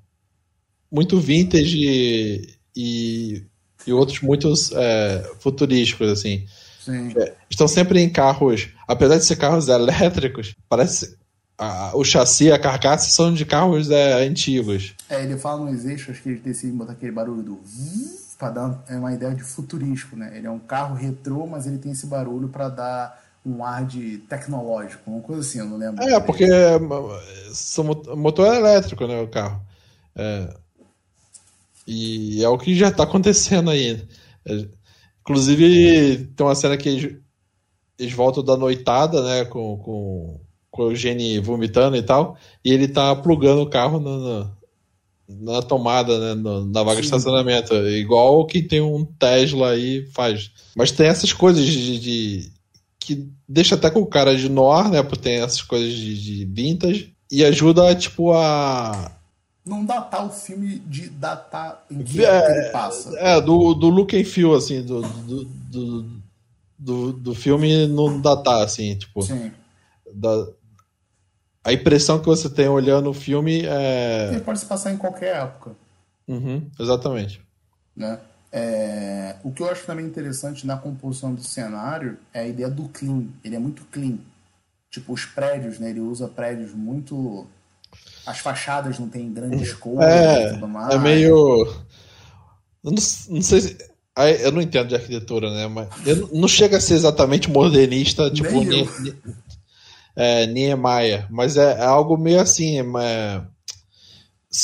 [0.91, 3.45] muito vintage e
[3.87, 6.45] e outros muito é, futurísticos, assim.
[7.17, 11.17] É, estão sempre em carros, apesar de ser carros elétricos, parece
[11.57, 14.95] a, o chassi, a carcaça são de carros é, antigos.
[15.09, 17.61] É, ele fala nos eixos que eles decidem botar aquele barulho do
[18.39, 20.37] para dar é uma ideia de futurístico, né?
[20.37, 24.19] Ele é um carro retrô, mas ele tem esse barulho para dar um ar de
[24.29, 26.03] tecnológico, uma coisa assim, eu não lembro.
[26.03, 26.79] É, porque é,
[27.53, 27.85] são
[28.17, 29.61] motor elétrico, né, o carro.
[30.17, 30.55] É,
[31.87, 34.03] e é o que já está acontecendo aí.
[34.47, 34.67] É,
[35.21, 37.17] inclusive, tem uma cena que eles,
[37.99, 39.45] eles voltam da noitada, né?
[39.45, 42.37] Com, com, com o Eugênio vomitando e tal.
[42.65, 44.53] E ele tá plugando o carro na, na,
[45.29, 46.43] na tomada, né?
[46.67, 47.01] Na, vaga Sim.
[47.01, 47.75] de estacionamento.
[47.75, 50.51] Igual quem tem um Tesla aí faz.
[50.77, 52.53] Mas tem essas coisas de, de
[52.99, 55.03] que deixa até com o cara de noir, né?
[55.03, 57.15] Porque tem essas coisas de, de vintage.
[57.31, 59.11] E ajuda, tipo, a,
[59.65, 63.19] não datar o filme de datar em que é, ele passa.
[63.19, 66.07] É, do, do look and feel, assim, do, do, do,
[66.79, 69.23] do, do filme não datar, assim, tipo.
[69.23, 69.51] Sim.
[70.15, 70.47] Da,
[71.65, 74.29] a impressão que você tem olhando o filme é.
[74.33, 75.73] Ele pode se passar em qualquer época.
[76.29, 77.41] Uhum, exatamente.
[77.97, 78.19] Né?
[78.53, 82.89] É, o que eu acho também interessante na composição do cenário é a ideia do
[82.89, 83.27] clean.
[83.43, 84.19] Ele é muito clean.
[84.91, 85.91] Tipo, os prédios, né?
[85.91, 87.47] Ele usa prédios muito
[88.27, 90.95] as fachadas não têm grandes cores é, e tudo mais.
[90.95, 91.67] É meio.
[92.83, 93.77] Eu não, não sei se.
[94.41, 95.67] Eu não entendo de arquitetura, né?
[95.67, 95.89] Mas
[96.33, 99.15] não chega a ser exatamente modernista, tipo Nem ne,
[100.17, 103.43] é, Niemeyer, mas é, é, algo meio assim, é,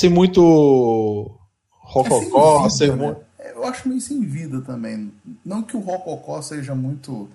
[0.09, 1.39] muito
[1.71, 3.07] rococó, é ser né?
[3.07, 3.31] muito...
[3.55, 5.13] Eu acho meio sem vida também.
[5.45, 7.29] Não que o rococó seja muito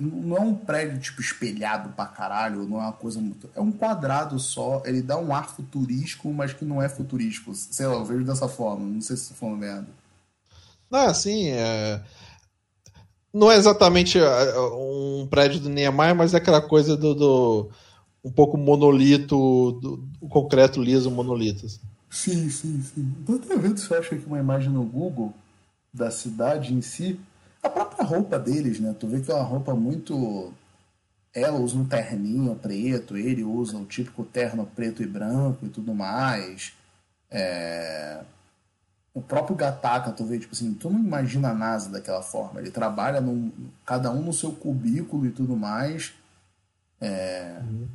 [0.00, 3.50] não é um prédio tipo espelhado pra caralho, não é uma coisa muito.
[3.54, 7.54] É um quadrado só, ele dá um ar futurístico, mas que não é futurístico.
[7.54, 9.86] Sei lá, eu vejo dessa forma, não sei se tô falando merda.
[10.90, 12.02] Não, assim, é...
[13.38, 17.70] não é exatamente é, um prédio do Niemeyer, mas é aquela coisa do, do
[18.24, 19.36] um pouco monolito,
[19.80, 21.66] do, do concreto liso monolito.
[21.66, 21.80] Assim.
[22.10, 23.14] Sim, sim, sim.
[23.28, 25.32] Até vendo se eu acho aqui uma imagem no Google
[25.92, 27.18] da cidade em si.
[27.62, 28.94] A própria roupa deles, né?
[28.98, 30.52] Tu vê que é uma roupa muito.
[31.34, 35.94] Ela usa um terninho preto, ele usa o típico terno preto e branco e tudo
[35.94, 36.72] mais.
[37.30, 38.20] É...
[39.14, 42.60] O próprio Gataka, tu vê, tipo assim, tu não imagina a NASA daquela forma.
[42.60, 43.50] Ele trabalha num,
[43.84, 46.12] cada um no seu cubículo e tudo mais.
[47.00, 47.58] É...
[47.62, 47.88] Uhum.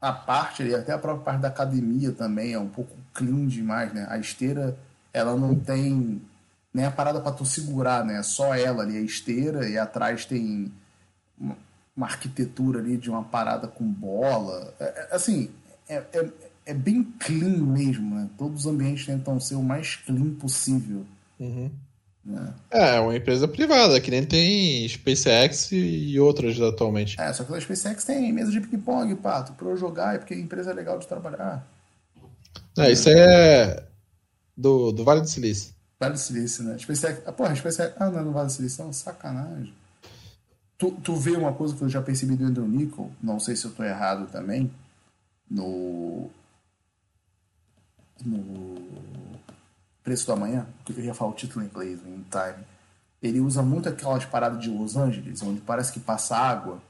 [0.00, 3.92] A parte ali, até a própria parte da academia também é um pouco clean demais,
[3.94, 4.06] né?
[4.10, 4.76] A esteira,
[5.12, 6.20] ela não tem
[6.76, 8.22] nem a parada para tu segurar, né?
[8.22, 10.70] Só ela ali, a esteira, e atrás tem
[11.40, 11.56] uma,
[12.06, 14.74] arquitetura ali de uma parada com bola.
[14.78, 15.50] É, é, assim,
[15.88, 16.04] é,
[16.66, 18.28] é, é, bem clean mesmo, né?
[18.36, 21.06] Todos os ambientes tentam ser o mais clean possível.
[21.38, 21.70] Uhum.
[22.24, 22.54] Né?
[22.70, 27.20] É, uma empresa privada, que nem tem SpaceX e outras atualmente.
[27.20, 30.34] É, só que a SpaceX tem mesa de ping-pong, pato, pra eu jogar, é porque
[30.34, 31.64] a empresa é legal de trabalhar.
[32.76, 33.84] É, isso é
[34.56, 35.72] do, do Vale do Silício.
[36.00, 36.76] Vale do Silício, né?
[36.78, 39.72] SpaceX, ah, porra, SpaceX, ah, não, não Vale do Silício, não, sacanagem.
[40.76, 43.64] Tu, tu vê uma coisa que eu já percebi do Andrew Nichol, não sei se
[43.64, 44.70] eu tô errado também,
[45.50, 46.28] no.
[48.24, 48.76] No.
[50.02, 52.64] Preço do Amanhã, que eu ia falar o título em inglês, in time.
[53.20, 56.80] Ele usa muito aquelas paradas de Los Angeles, onde parece que passa água.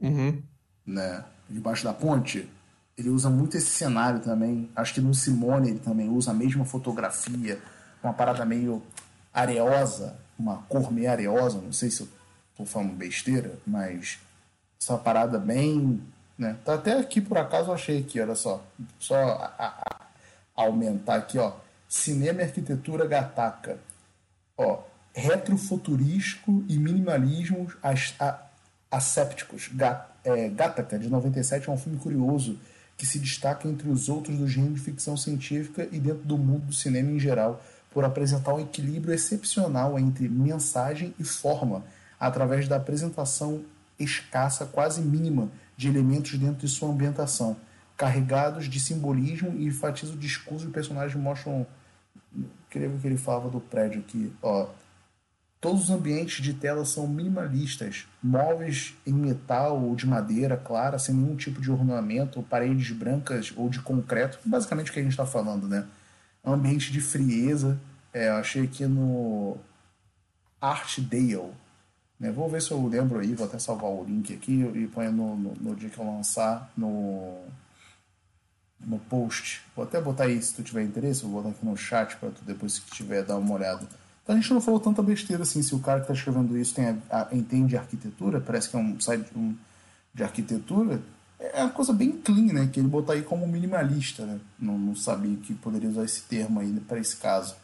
[0.00, 0.40] Uhum.
[0.86, 1.24] né?
[1.48, 2.48] Debaixo da ponte.
[2.96, 4.70] Ele usa muito esse cenário também.
[4.76, 7.60] Acho que no Simone ele também usa a mesma fotografia,
[8.02, 8.82] uma parada meio
[9.32, 11.60] areosa, uma cor meio areosa.
[11.60, 12.08] Não sei se eu
[12.56, 14.18] tô falando besteira, mas
[14.80, 16.00] essa parada bem.
[16.38, 16.56] Né?
[16.64, 18.64] Tá até aqui por acaso eu achei aqui, olha só.
[18.98, 20.03] Só a, a
[20.54, 21.52] aumentar aqui, ó.
[21.88, 23.78] Cinema e arquitetura Gataca.
[24.56, 24.82] Ó,
[25.14, 27.70] retrofuturístico e minimalismo
[28.90, 29.70] assépticos.
[30.24, 32.58] É, Gataca, de 97, é um filme curioso
[32.96, 36.66] que se destaca entre os outros do gênero de ficção científica e dentro do mundo
[36.66, 41.84] do cinema em geral, por apresentar um equilíbrio excepcional entre mensagem e forma,
[42.18, 43.62] através da apresentação
[43.98, 47.56] escassa, quase mínima, de elementos dentro de sua ambientação,
[47.96, 51.66] carregados de simbolismo e enfatiza o discurso do personagem mostram.
[52.68, 54.32] Queria ver que ele falava do prédio aqui.
[54.42, 54.68] Ó,
[55.64, 61.14] Todos os ambientes de tela são minimalistas, móveis em metal ou de madeira clara, sem
[61.14, 65.24] nenhum tipo de ornamento, paredes brancas ou de concreto, basicamente o que a gente está
[65.24, 65.86] falando, né?
[66.44, 67.80] Um ambiente de frieza.
[68.12, 69.56] É, achei aqui no
[70.60, 71.52] Artdale.
[72.20, 72.30] Né?
[72.30, 75.34] Vou ver se eu lembro aí, vou até salvar o link aqui e ponho no,
[75.34, 77.38] no, no dia que eu lançar no,
[78.86, 79.62] no post.
[79.74, 82.44] Vou até botar aí se tu tiver interesse, vou botar aqui no chat para tu
[82.44, 83.86] depois que tiver dar uma olhada.
[84.22, 85.62] Então a gente não falou tanta besteira assim.
[85.62, 88.78] Se o cara que está escrevendo isso tem a, a, entende arquitetura, parece que é
[88.78, 89.54] um site um,
[90.14, 91.00] de arquitetura,
[91.38, 92.68] é uma coisa bem clean, né?
[92.72, 94.40] Que ele botar aí como minimalista, né?
[94.58, 97.54] Não, não sabia que poderia usar esse termo aí para esse caso.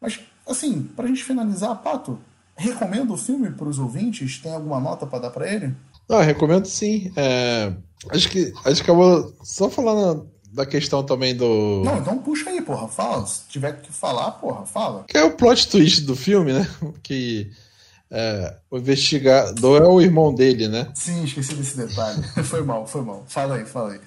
[0.00, 0.18] Mas,
[0.48, 2.18] assim, para a gente finalizar, Pato,
[2.56, 4.38] recomendo o filme para os ouvintes?
[4.38, 5.74] Tem alguma nota para dar para ele?
[6.08, 7.12] Não, recomendo sim.
[7.16, 7.72] É...
[8.10, 11.82] Acho que acho que eu vou só falando da questão também do.
[11.84, 12.88] Não, então puxa aí, porra.
[12.88, 13.26] Fala.
[13.26, 15.04] Se tiver que falar, porra, fala.
[15.06, 16.68] Que é o plot twist do filme, né?
[17.02, 17.50] Que
[18.10, 20.88] é, o investigador é o irmão dele, né?
[20.94, 22.22] Sim, esqueci desse detalhe.
[22.44, 23.24] foi mal, foi mal.
[23.28, 24.00] Fala aí, fala aí.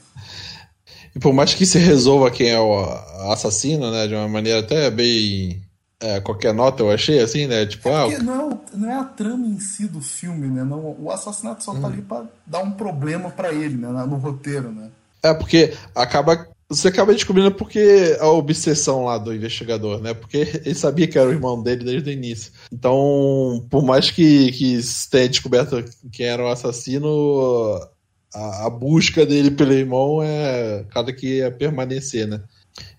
[1.16, 2.84] E por mais que se resolva quem é o
[3.32, 4.08] assassino, né?
[4.08, 5.62] De uma maneira até bem.
[6.00, 7.66] É, qualquer nota eu achei, assim, né?
[7.66, 10.62] Tipo, é ah, não, é não é a trama em si do filme, né?
[10.62, 11.86] Não, o assassinato só tá hum.
[11.86, 13.88] ali pra dar um problema para ele, né?
[13.88, 14.90] No roteiro, né?
[15.24, 16.52] É, porque acaba.
[16.70, 20.14] Você acaba descobrindo porque a obsessão lá do investigador, né?
[20.14, 22.52] Porque ele sabia que era o irmão dele desde o início.
[22.72, 27.80] Então, por mais que, que tenha descoberto quem era o assassino,
[28.34, 32.42] a, a busca dele pelo irmão é cada que ia permanecer, né?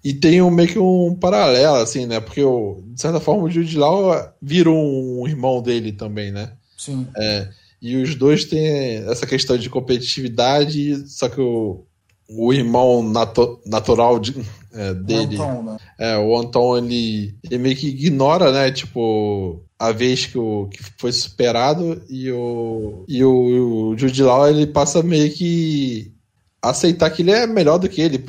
[0.04, 2.20] E tem um, meio que um paralelo, assim, né?
[2.20, 6.52] Porque, o, de certa forma, o Jude Law virou um irmão dele também, né?
[6.76, 7.06] Sim.
[7.16, 7.48] É,
[7.82, 11.84] e os dois têm essa questão de competitividade, só que o,
[12.28, 14.34] o irmão natu natural de,
[14.72, 15.36] é, dele.
[15.36, 15.76] O Anton, né?
[15.98, 18.70] É, o Anton, ele, ele meio que ignora, né?
[18.70, 24.48] Tipo, a vez que, o, que foi superado e o, e o, o Jude Law,
[24.48, 26.12] ele passa meio que
[26.62, 28.24] aceitar que ele é melhor do que ele.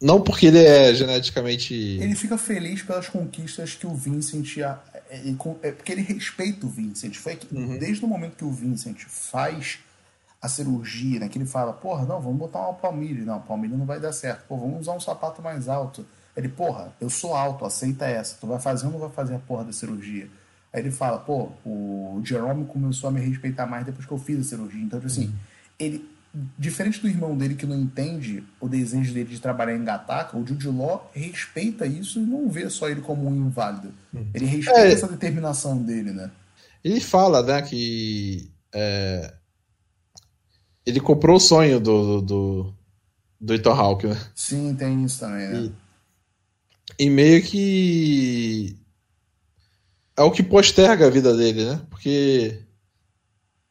[0.00, 1.74] Não porque ele é geneticamente.
[1.74, 4.58] Ele fica feliz pelas conquistas que o Vincent.
[4.58, 4.76] É,
[5.62, 7.16] é porque ele respeita o Vincent.
[7.16, 7.78] Foi que, uhum.
[7.78, 9.78] desde o momento que o Vincent faz
[10.40, 11.28] a cirurgia, né?
[11.28, 13.24] Que ele fala, porra, não, vamos botar uma palmilha.
[13.24, 14.46] Não, palmilha não vai dar certo.
[14.48, 16.06] Pô, vamos usar um sapato mais alto.
[16.36, 18.36] Ele, porra, eu sou alto, aceita essa.
[18.40, 20.28] Tu vai fazer ou não vai fazer a porra da cirurgia?
[20.72, 24.40] Aí ele fala, pô, o Jerome começou a me respeitar mais depois que eu fiz
[24.40, 24.80] a cirurgia.
[24.80, 25.34] Então, tipo assim, uhum.
[25.78, 26.08] ele,
[26.56, 30.46] diferente do irmão dele que não entende o desejo dele de trabalhar em Gataca, o
[30.46, 33.92] Jude Law respeita isso e não vê só ele como um inválido.
[34.14, 34.30] Uhum.
[34.32, 36.30] Ele respeita é, essa determinação dele, né?
[36.84, 39.34] Ele fala, né, que é,
[40.84, 42.74] ele comprou o sonho do, do,
[43.40, 44.20] do Ethan Hawke, né?
[44.34, 45.72] Sim, tem isso também, né?
[46.98, 48.76] E, e, meio que
[50.16, 51.80] é o que posterga a vida dele, né?
[51.90, 52.60] Porque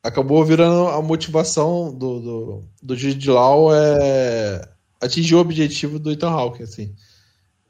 [0.02, 4.68] acabou virando a motivação do, do, do Jude Law é
[5.02, 6.94] atingir o objetivo do Ethan Hawke, assim.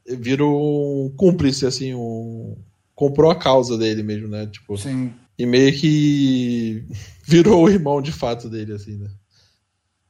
[0.06, 2.56] Virou um cúmplice, assim, um...
[2.94, 4.46] comprou a causa dele mesmo, né?
[4.46, 5.12] Tipo, Sim.
[5.38, 6.84] E meio que
[7.24, 9.10] virou o irmão de fato dele, assim, né?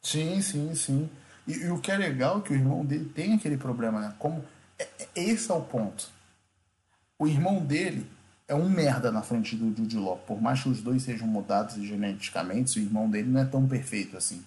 [0.02, 1.10] Sim, sim, sim.
[1.46, 4.14] E, e, o que é legal é que o irmão dele tem aquele problema, né?
[4.18, 4.44] Como
[4.78, 6.08] é, é, esse é o ponto.
[7.18, 8.06] O irmão dele
[8.48, 10.18] é um merda na frente do Jude Law.
[10.26, 14.16] Por mais que os dois sejam mudados geneticamente, o irmão dele não é tão perfeito
[14.16, 14.42] assim.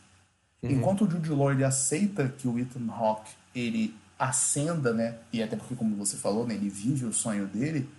[0.61, 0.71] Uhum.
[0.71, 5.15] Enquanto o Jude Law ele aceita que o Ethan Hawke ele ascenda, né?
[5.31, 7.89] E até porque, como você falou, né, ele vive o sonho dele.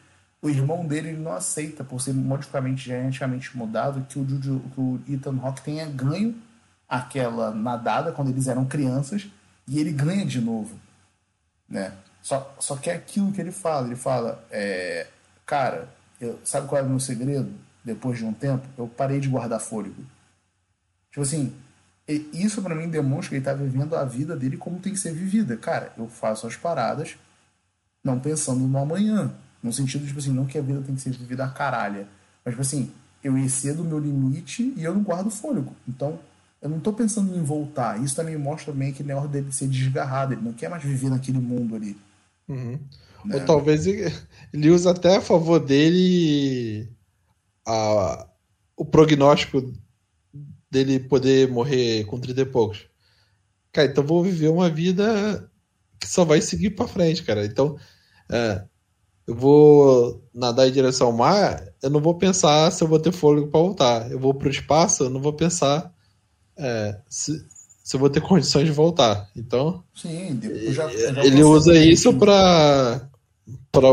[0.42, 4.80] O irmão dele ele não aceita, por ser modificamente geneticamente mudado, que o, Jude, que
[4.80, 6.34] o Ethan Hawke tenha ganho
[6.88, 9.26] aquela nadada quando eles eram crianças
[9.66, 10.78] e ele ganha de novo,
[11.68, 11.92] né?
[12.22, 15.06] Só, só que é aquilo que ele fala, ele fala, é,
[15.44, 15.88] cara,
[16.20, 17.52] eu, sabe qual é o meu segredo?
[17.84, 20.02] Depois de um tempo, eu parei de guardar fôlego.
[21.10, 21.54] Tipo assim,
[22.32, 25.12] isso para mim demonstra que ele tá vivendo a vida dele como tem que ser
[25.12, 25.56] vivida.
[25.56, 27.16] Cara, eu faço as paradas
[28.02, 29.32] não pensando no amanhã.
[29.62, 32.06] No sentido, tipo assim, não que a vida tem que ser vivida a caralha.
[32.44, 35.74] Mas, tipo assim, eu excedo o meu limite e eu não guardo fôlego.
[35.88, 36.18] Então,
[36.64, 38.02] eu não tô pensando em voltar.
[38.02, 40.32] Isso também mostra meio que o negócio dele ser desgarrado.
[40.32, 41.94] Ele não quer mais viver naquele mundo ali.
[42.48, 42.78] Uhum.
[43.22, 43.36] Né?
[43.36, 46.88] Ou talvez ele use até a favor dele
[47.66, 48.26] a,
[48.74, 49.74] o prognóstico
[50.70, 52.86] dele poder morrer com 30 e poucos.
[53.70, 55.50] Cara, então vou viver uma vida
[56.00, 57.44] que só vai seguir para frente, cara.
[57.44, 57.76] Então,
[58.32, 58.64] é,
[59.26, 63.12] eu vou nadar em direção ao mar, eu não vou pensar se eu vou ter
[63.12, 64.10] fôlego para voltar.
[64.10, 65.93] Eu vou para o espaço, eu não vou pensar
[66.56, 67.44] é, se,
[67.82, 69.28] se eu vou ter condições de voltar.
[69.36, 70.40] Então, Sim,
[70.72, 73.08] já, já ele usa isso para
[73.70, 73.88] para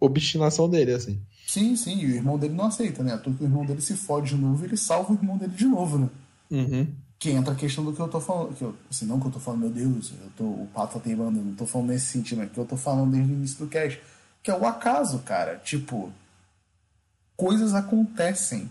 [0.00, 1.20] obstinação dele, assim.
[1.46, 3.16] Sim, sim, e o irmão dele não aceita, né?
[3.16, 5.64] Tudo que o irmão dele se fode de novo, ele salva o irmão dele de
[5.64, 6.08] novo, né?
[6.50, 6.86] Uhum.
[7.18, 8.54] Que entra a questão do que eu tô falando.
[8.54, 11.00] Que eu, assim, não que eu tô falando, meu Deus, eu tô, o pato tá
[11.00, 13.66] teimando, não tô falando nesse sentido, mas que eu tô falando desde o início do
[13.66, 14.00] cast.
[14.42, 15.56] Que é o acaso, cara.
[15.64, 16.12] Tipo,
[17.36, 18.70] coisas acontecem.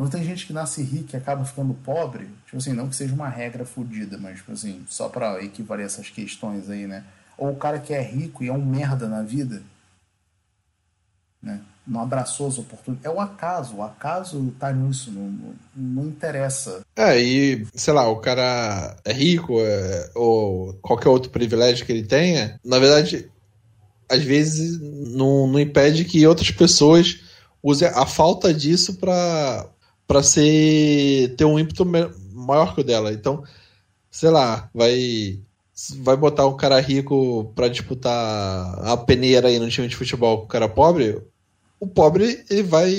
[0.00, 2.26] Não tem gente que nasce rica e acaba ficando pobre.
[2.46, 6.08] Tipo assim, não que seja uma regra fodida, mas, tipo assim, só pra equivaler essas
[6.08, 7.04] questões aí, né?
[7.36, 9.62] Ou o cara que é rico e é um merda na vida,
[11.42, 11.60] né?
[11.86, 13.04] Não abraçou as oportunidades.
[13.04, 16.80] É o acaso, o acaso tá nisso, não, não, interessa.
[16.96, 22.06] É, e, sei lá, o cara é rico, é, ou qualquer outro privilégio que ele
[22.06, 23.30] tenha, na verdade,
[24.08, 27.20] às vezes não, não impede que outras pessoas
[27.62, 29.68] usem a falta disso para
[30.10, 31.86] para ser ter um ímpeto
[32.34, 33.12] maior que o dela.
[33.12, 33.44] Então,
[34.10, 35.38] sei lá, vai
[36.00, 40.44] vai botar um cara rico para disputar a peneira aí no time de futebol com
[40.46, 41.22] o cara pobre,
[41.78, 42.90] o pobre ele vai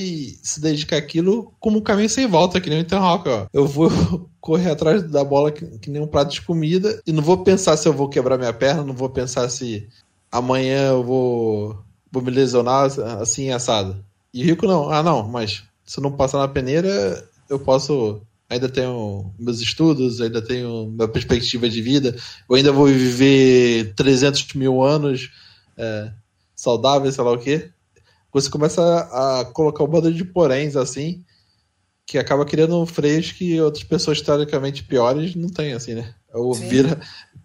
[0.41, 3.45] se dedicar àquilo como um caminho sem volta, que nem o Hawke, ó.
[3.51, 3.91] Eu vou
[4.39, 7.75] correr atrás da bola que, que, nem um prato de comida e não vou pensar
[7.75, 9.85] se eu vou quebrar minha perna, não vou pensar se
[10.31, 11.77] amanhã eu vou,
[12.09, 12.85] vou me lesionar
[13.19, 14.01] assim assado.
[14.33, 18.21] E rico não, ah não, mas se eu não passar na peneira, eu posso.
[18.49, 22.15] Ainda tenho meus estudos, ainda tenho minha perspectiva de vida,
[22.49, 25.29] eu ainda vou viver 300 mil anos
[25.77, 26.11] é,
[26.53, 27.71] saudável, sei lá o quê.
[28.33, 31.23] Você começa a, a colocar um bando de poréns assim,
[32.05, 36.13] que acaba criando freios que outras pessoas teoricamente piores não têm, assim, né?
[36.33, 36.99] Ou vira,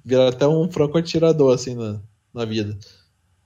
[0.05, 2.01] vira até um franco atirador, assim, na,
[2.35, 2.77] na vida.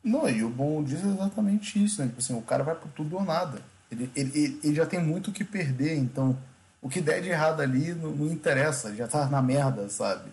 [0.02, 2.08] Não, e o bom disso é exatamente isso, né?
[2.08, 3.60] Tipo assim, o cara vai por tudo ou nada.
[3.90, 6.38] Ele, ele, ele já tem muito o que perder, então
[6.80, 10.30] o que der de errado ali não, não interessa, já tá na merda, sabe?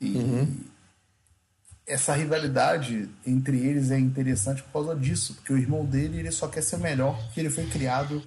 [0.00, 0.56] E uhum.
[1.86, 6.48] essa rivalidade entre eles é interessante por causa disso, porque o irmão dele ele só
[6.48, 8.22] quer ser melhor porque ele foi criado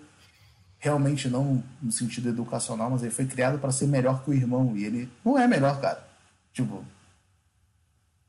[0.80, 4.76] realmente não no sentido educacional, mas ele foi criado para ser melhor que o irmão
[4.76, 6.06] e ele não é melhor, cara.
[6.52, 6.84] Tipo,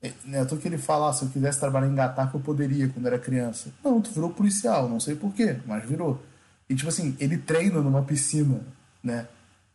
[0.05, 3.07] é, né, que ele fala, ah, se eu quisesse trabalhar em Gataca, eu poderia quando
[3.07, 3.73] era criança.
[3.83, 6.23] Não, tu virou policial, não sei porquê, mas virou.
[6.69, 8.61] E tipo assim, ele treina numa piscina,
[9.03, 9.27] né?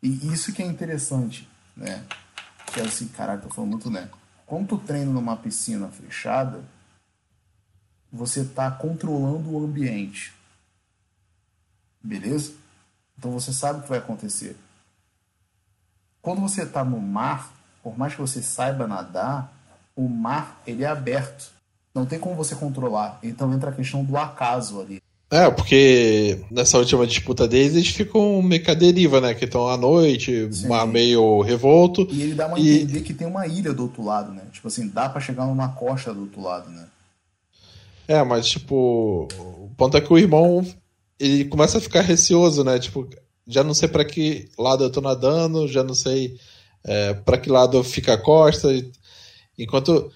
[0.04, 2.06] E isso que é interessante, né?
[2.68, 4.08] Que é assim, caralho, tô falando muito, né?
[4.46, 6.64] Quando tu treina numa piscina fechada,
[8.12, 10.32] você tá controlando o ambiente.
[12.04, 12.54] Beleza?
[13.18, 14.56] Então você sabe o que vai acontecer.
[16.22, 17.52] Quando você tá no mar,
[17.82, 19.59] por mais que você saiba nadar,
[20.00, 21.52] o mar ele é aberto.
[21.93, 23.20] Não tem como você controlar.
[23.22, 25.02] Então entra a questão do acaso ali.
[25.30, 29.34] É, porque nessa última disputa deles, eles ficam meio que a deriva, né?
[29.34, 30.68] Que estão à noite, Sim.
[30.70, 32.08] mar meio revolto.
[32.10, 32.78] E ele dá uma e...
[32.78, 34.43] entender que tem uma ilha do outro lado, né?
[34.52, 36.88] Tipo assim, dá para chegar numa costa do outro lado, né?
[38.08, 40.66] É, mas tipo, o ponto é que o irmão
[41.20, 42.80] ele começa a ficar receoso, né?
[42.80, 43.08] Tipo,
[43.45, 46.39] já não sei para que lado eu tô nadando, já não sei
[46.84, 48.70] é, para que lado fica a costa.
[49.60, 50.12] Enquanto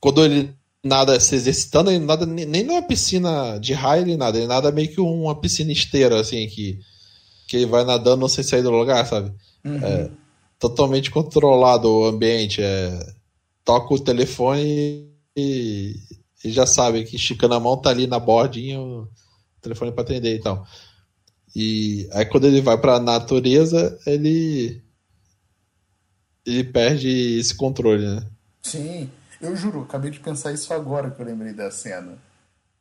[0.00, 4.46] quando ele nada se exercitando, ele nada nem numa piscina de raio, nem nada, ele
[4.46, 6.78] nada meio que uma piscina esteira, assim, que,
[7.46, 9.30] que ele vai nadando sem sair do lugar, sabe?
[9.64, 9.84] Uhum.
[9.84, 10.10] É,
[10.58, 12.62] totalmente controlado o ambiente.
[12.62, 12.98] É,
[13.64, 15.94] toca o telefone e,
[16.44, 19.06] e, já sabe que esticando a mão tá ali na bordinha o
[19.60, 20.66] telefone para atender e tal.
[21.54, 24.82] E aí quando ele vai para a natureza, ele
[26.44, 28.26] ele perde esse controle, né?
[28.62, 29.10] Sim,
[29.40, 32.18] eu juro, acabei de pensar isso agora que eu lembrei da cena.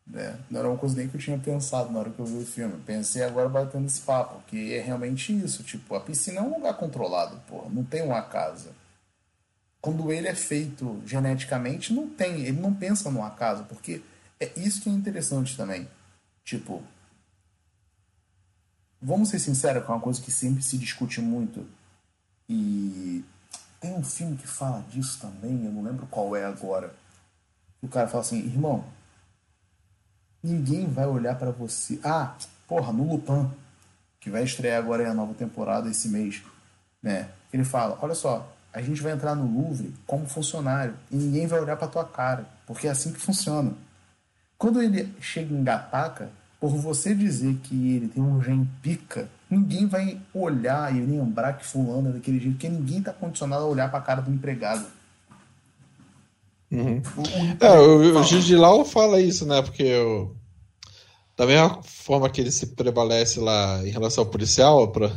[0.05, 0.39] Né?
[0.49, 2.45] Não era uma coisa nem que eu tinha pensado na hora que eu vi o
[2.45, 2.81] filme.
[2.85, 5.63] Pensei agora batendo esse papo, que é realmente isso.
[5.63, 8.71] Tipo, a piscina é um lugar controlado, porra, não tem uma casa.
[9.79, 14.01] Quando ele é feito geneticamente, não tem, ele não pensa numa casa, porque
[14.39, 15.87] é isso que é interessante também.
[16.43, 16.83] Tipo,
[19.01, 21.65] vamos ser sinceros, que é uma coisa que sempre se discute muito
[22.49, 23.23] E
[23.79, 26.93] tem um filme que fala disso também, eu não lembro qual é agora.
[27.81, 28.83] O cara fala assim, irmão,
[30.43, 31.99] ninguém vai olhar para você.
[32.03, 32.35] Ah,
[32.67, 33.49] porra, no Lupin,
[34.19, 36.43] que vai estrear agora a nova temporada esse mês,
[37.01, 37.29] né?
[37.53, 41.59] Ele fala, olha só, a gente vai entrar no Louvre como funcionário e ninguém vai
[41.59, 43.73] olhar para tua cara, porque é assim que funciona.
[44.57, 49.87] Quando ele chega em Gataca, por você dizer que ele tem um gen pica, ninguém
[49.87, 53.89] vai olhar e lembrar que fulano é daquele jeito, porque ninguém está condicionado a olhar
[53.89, 54.85] para a cara do empregado.
[56.71, 57.01] Uhum.
[57.17, 59.61] O, é, o, o Judilau fala isso, né?
[59.61, 60.35] Porque eu,
[61.35, 65.11] da mesma forma que ele se prevalece lá em relação ao policial para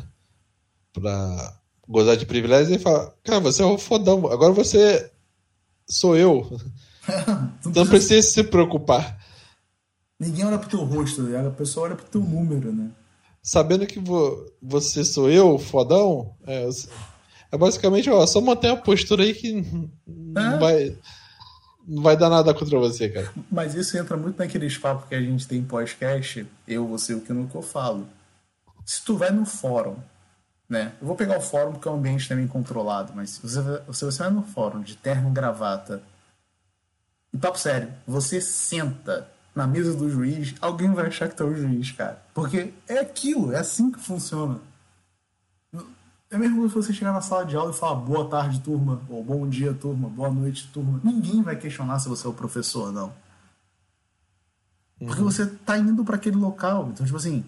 [0.93, 1.59] para
[1.89, 5.11] gozar de privilégios, ele fala, cara, você é um fodão, agora você
[5.89, 6.59] sou eu.
[7.65, 9.19] não, não precisa se preocupar.
[10.21, 11.47] Ninguém olha pro teu rosto, né?
[11.47, 12.91] a pessoa olha pro teu número, né?
[13.43, 16.69] Sabendo que vo você sou eu, fodão, é,
[17.51, 20.97] é basicamente, ó, só manter a postura aí que não, vai,
[21.87, 23.33] não vai dar nada contra você, cara.
[23.51, 27.33] Mas isso entra muito naqueles papos que a gente tem pós-cast, eu, você, o que
[27.33, 28.07] nunca eu falo.
[28.87, 29.97] Se tu vai no fórum,
[30.69, 30.93] né?
[31.01, 33.61] Eu vou pegar o fórum porque é um ambiente também controlado, mas se você,
[33.93, 36.01] se você vai no fórum de terno e gravata,
[37.33, 41.47] e papo sério, você senta na mesa do juiz, alguém vai achar que tu é
[41.47, 42.23] o juiz, cara.
[42.33, 44.61] Porque é aquilo, é assim que funciona.
[46.31, 49.23] É mesmo se você chegar na sala de aula e falar boa tarde, turma, ou
[49.23, 50.99] bom dia, turma, boa noite, turma.
[51.05, 53.13] Ninguém vai questionar se você é o professor não.
[54.99, 55.31] Porque uhum.
[55.31, 56.89] você tá indo para aquele local.
[56.91, 57.45] Então, tipo assim,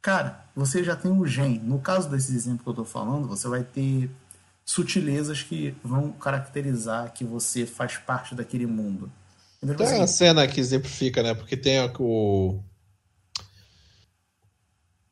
[0.00, 1.58] cara, você já tem o gen.
[1.58, 4.08] No caso desses exemplos que eu tô falando, você vai ter
[4.64, 9.10] sutilezas que vão caracterizar que você faz parte daquele mundo.
[9.60, 11.34] Tem uma cena que exemplifica, né?
[11.34, 12.62] Porque tem o.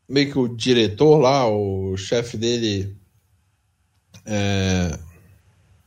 [0.09, 2.97] Meio que o diretor lá, o chefe dele.
[4.25, 4.99] É,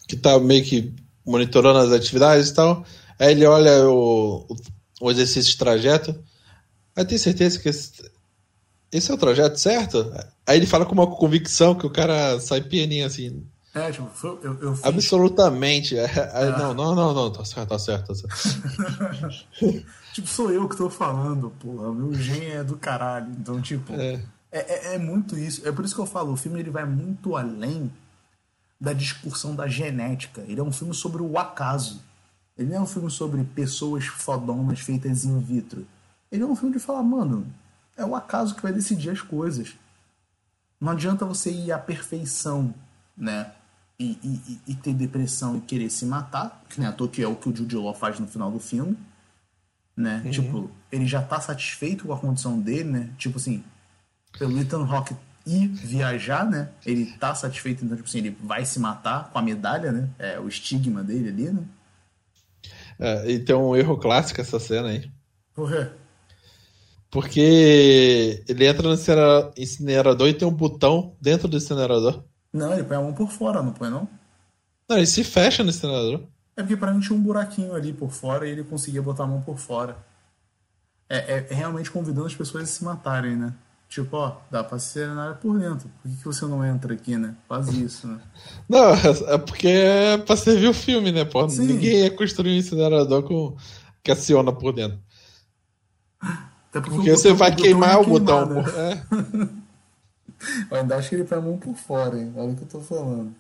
[0.08, 0.94] que tá meio que
[1.26, 2.86] monitorando as atividades e tal.
[3.18, 4.46] Aí ele olha o,
[5.00, 6.24] o exercício de trajeto.
[6.96, 7.92] Aí tem certeza que esse,
[8.92, 10.14] esse é o trajeto certo?
[10.46, 13.48] Aí ele fala com uma convicção que o cara sai pianinho assim.
[13.74, 14.10] É, tipo,
[14.44, 14.80] eu, eu.
[14.84, 15.98] Absolutamente.
[15.98, 16.04] É,
[16.34, 16.50] é.
[16.58, 19.46] Não, não, não, não, tá certo, tá certo, tá certo.
[20.14, 21.94] tipo, sou eu que tô falando, porra.
[21.94, 23.32] Meu gen é do caralho.
[23.32, 24.16] Então, tipo, é.
[24.52, 24.60] é.
[24.60, 25.66] É, é, muito isso.
[25.68, 27.92] É por isso que eu falo, o filme ele vai muito além
[28.80, 30.42] da discussão da genética.
[30.48, 32.02] Ele é um filme sobre o acaso.
[32.58, 35.88] Ele não é um filme sobre pessoas fodonas feitas in vitro.
[36.30, 37.46] Ele é um filme de falar, mano,
[37.96, 39.76] é o acaso que vai decidir as coisas.
[40.80, 42.74] Não adianta você ir à perfeição,
[43.16, 43.52] né?
[44.04, 47.28] E, e, e, ter depressão e querer se matar, que nem a toa que é
[47.28, 48.98] o que o Jude Law faz no final do filme,
[49.96, 50.22] né?
[50.26, 50.32] Uhum.
[50.32, 53.10] Tipo, ele já tá satisfeito com a condição dele, né?
[53.18, 53.64] Tipo assim,
[54.38, 56.70] pelo Ethan Rock ir viajar, né?
[56.86, 60.10] Ele tá satisfeito, então, tipo assim, ele vai se matar com a medalha, né?
[60.18, 61.64] É o estigma dele ali, né?
[63.00, 65.10] É, e tem um erro clássico essa cena aí.
[65.54, 65.90] Por quê?
[67.10, 68.94] Porque ele entra no
[69.58, 72.24] incinerador e tem um botão dentro do incinerador.
[72.54, 74.08] Não, ele põe a mão por fora, não põe não?
[74.90, 76.22] Não, ele se fecha no treinador.
[76.56, 79.28] É porque pra mim tinha um buraquinho ali por fora e ele conseguia botar a
[79.28, 79.98] mão por fora.
[81.10, 83.54] É, é, é realmente convidando as pessoas a se matarem, né?
[83.88, 85.90] Tipo, ó, dá pra ser na área por dentro.
[86.02, 87.36] Por que, que você não entra aqui, né?
[87.48, 88.20] Faz isso, né?
[88.68, 91.50] Não, é porque é pra servir o filme, né, pô?
[91.50, 91.68] Sim.
[91.68, 93.58] Ninguém ia construir um incinerador com...
[94.02, 94.98] que aciona por dentro.
[96.22, 99.04] Até porque, porque você vai queimar o botão, queimar, né?
[99.12, 99.62] É.
[100.70, 102.34] Eu ainda acho que ele põe a mão por fora, hein?
[102.36, 103.34] Olha o que eu tô falando.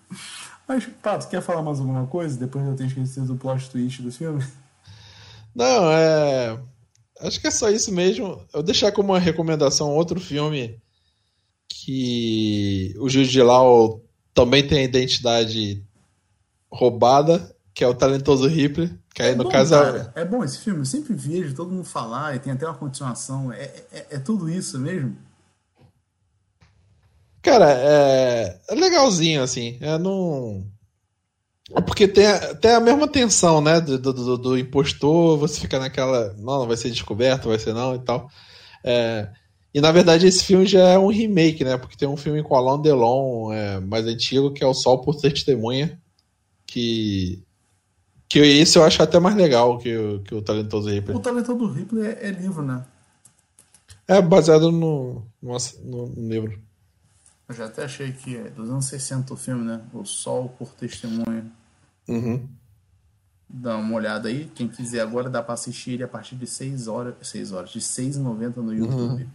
[0.67, 2.37] Mas, Pato, quer falar mais alguma coisa?
[2.37, 4.43] Depois eu tenho esquecido do plot twist do filme?
[5.53, 6.57] Não, é.
[7.19, 8.41] Acho que é só isso mesmo.
[8.53, 10.79] Eu deixar como uma recomendação outro filme
[11.67, 15.83] que o Jude de Law também tem a identidade
[16.71, 18.91] roubada, que é o talentoso Ripley.
[19.13, 20.13] Que aí, é no bom, caso, cara.
[20.15, 20.79] É bom esse filme.
[20.79, 23.51] Eu sempre vejo todo mundo falar e tem até uma continuação.
[23.51, 25.17] É, é, é tudo isso mesmo?
[27.51, 29.77] Cara, é, é legalzinho, assim.
[29.81, 30.65] É não.
[31.75, 32.25] É porque tem,
[32.61, 33.81] tem a mesma tensão, né?
[33.81, 36.33] Do, do, do, impostor, você fica naquela.
[36.37, 38.29] Não, vai ser descoberto, vai ser não e tal.
[38.85, 39.29] É,
[39.73, 41.77] e na verdade esse filme já é um remake, né?
[41.77, 45.17] Porque tem um filme com Alain Delon é, mais antigo, que é O Sol por
[45.17, 45.99] Testemunha.
[46.65, 47.43] Que.
[48.29, 51.17] Que esse eu acho até mais legal que o, que o Talentoso Ripley.
[51.17, 52.85] O Talentoso Ripley é, é livro, né?
[54.07, 56.70] É baseado no, no, no livro.
[57.51, 59.81] Eu já até achei que é dos anos 60 o filme, né?
[59.93, 61.45] O Sol por Testemunha.
[62.07, 62.47] Uhum.
[63.49, 64.49] Dá uma olhada aí.
[64.55, 67.15] Quem quiser agora dá pra assistir ele a partir de 6 horas.
[67.21, 69.23] 6 horas, de 6,90 no YouTube.
[69.23, 69.29] Uhum.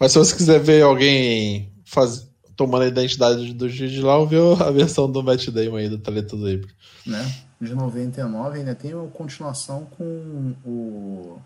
[0.00, 2.28] Mas se você quiser ver alguém faz...
[2.56, 6.68] tomando a identidade do Jude Law, viu a versão do Matt Damon aí, do Zebra.
[7.06, 7.34] Né?
[7.60, 11.38] De 99 ainda tem uma continuação com o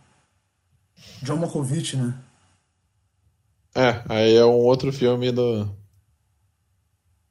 [1.22, 2.14] John Malkovich, né?
[3.74, 5.76] É, aí é um outro filme do.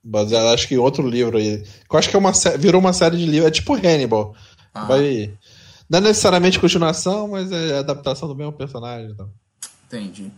[0.10, 1.64] Baseado, acho que em outro livro aí.
[1.91, 3.47] Eu acho que é uma, virou uma série de livros.
[3.47, 4.36] É tipo Hannibal.
[4.74, 4.86] Ah.
[4.86, 5.34] Vai.
[5.89, 9.12] Não é necessariamente continuação, mas é adaptação do mesmo personagem.
[9.12, 9.30] Então.
[9.86, 10.32] Entendi.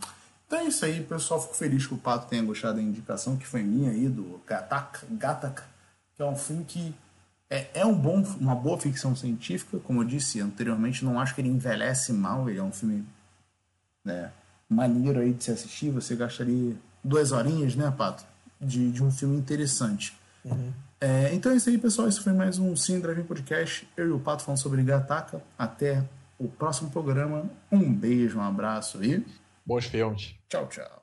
[0.47, 1.41] Então é isso aí, pessoal.
[1.41, 5.05] Fico feliz que o Pato tenha gostado da indicação que foi minha aí, do Gatak,
[5.11, 5.61] Gatak
[6.15, 6.93] que é um filme que
[7.49, 9.79] é, é um bom, uma boa ficção científica.
[9.79, 12.49] Como eu disse anteriormente, não acho que ele envelhece mal.
[12.49, 13.05] Ele é um filme
[14.03, 14.31] né,
[14.67, 15.89] maneiro aí de se assistir.
[15.91, 18.25] Você gastaria duas horinhas, né, Pato?
[18.59, 20.17] De, de um filme interessante.
[20.43, 20.73] Uhum.
[20.99, 22.09] É, então é isso aí, pessoal.
[22.09, 23.87] Isso foi mais um Sim Drive Podcast.
[23.95, 25.41] Eu e o Pato falando sobre Gataka.
[25.57, 26.03] Até
[26.37, 27.49] o próximo programa.
[27.71, 29.25] Um beijo, um abraço e.
[29.65, 30.35] Bons filmes.
[30.49, 30.98] Tchau, tchau.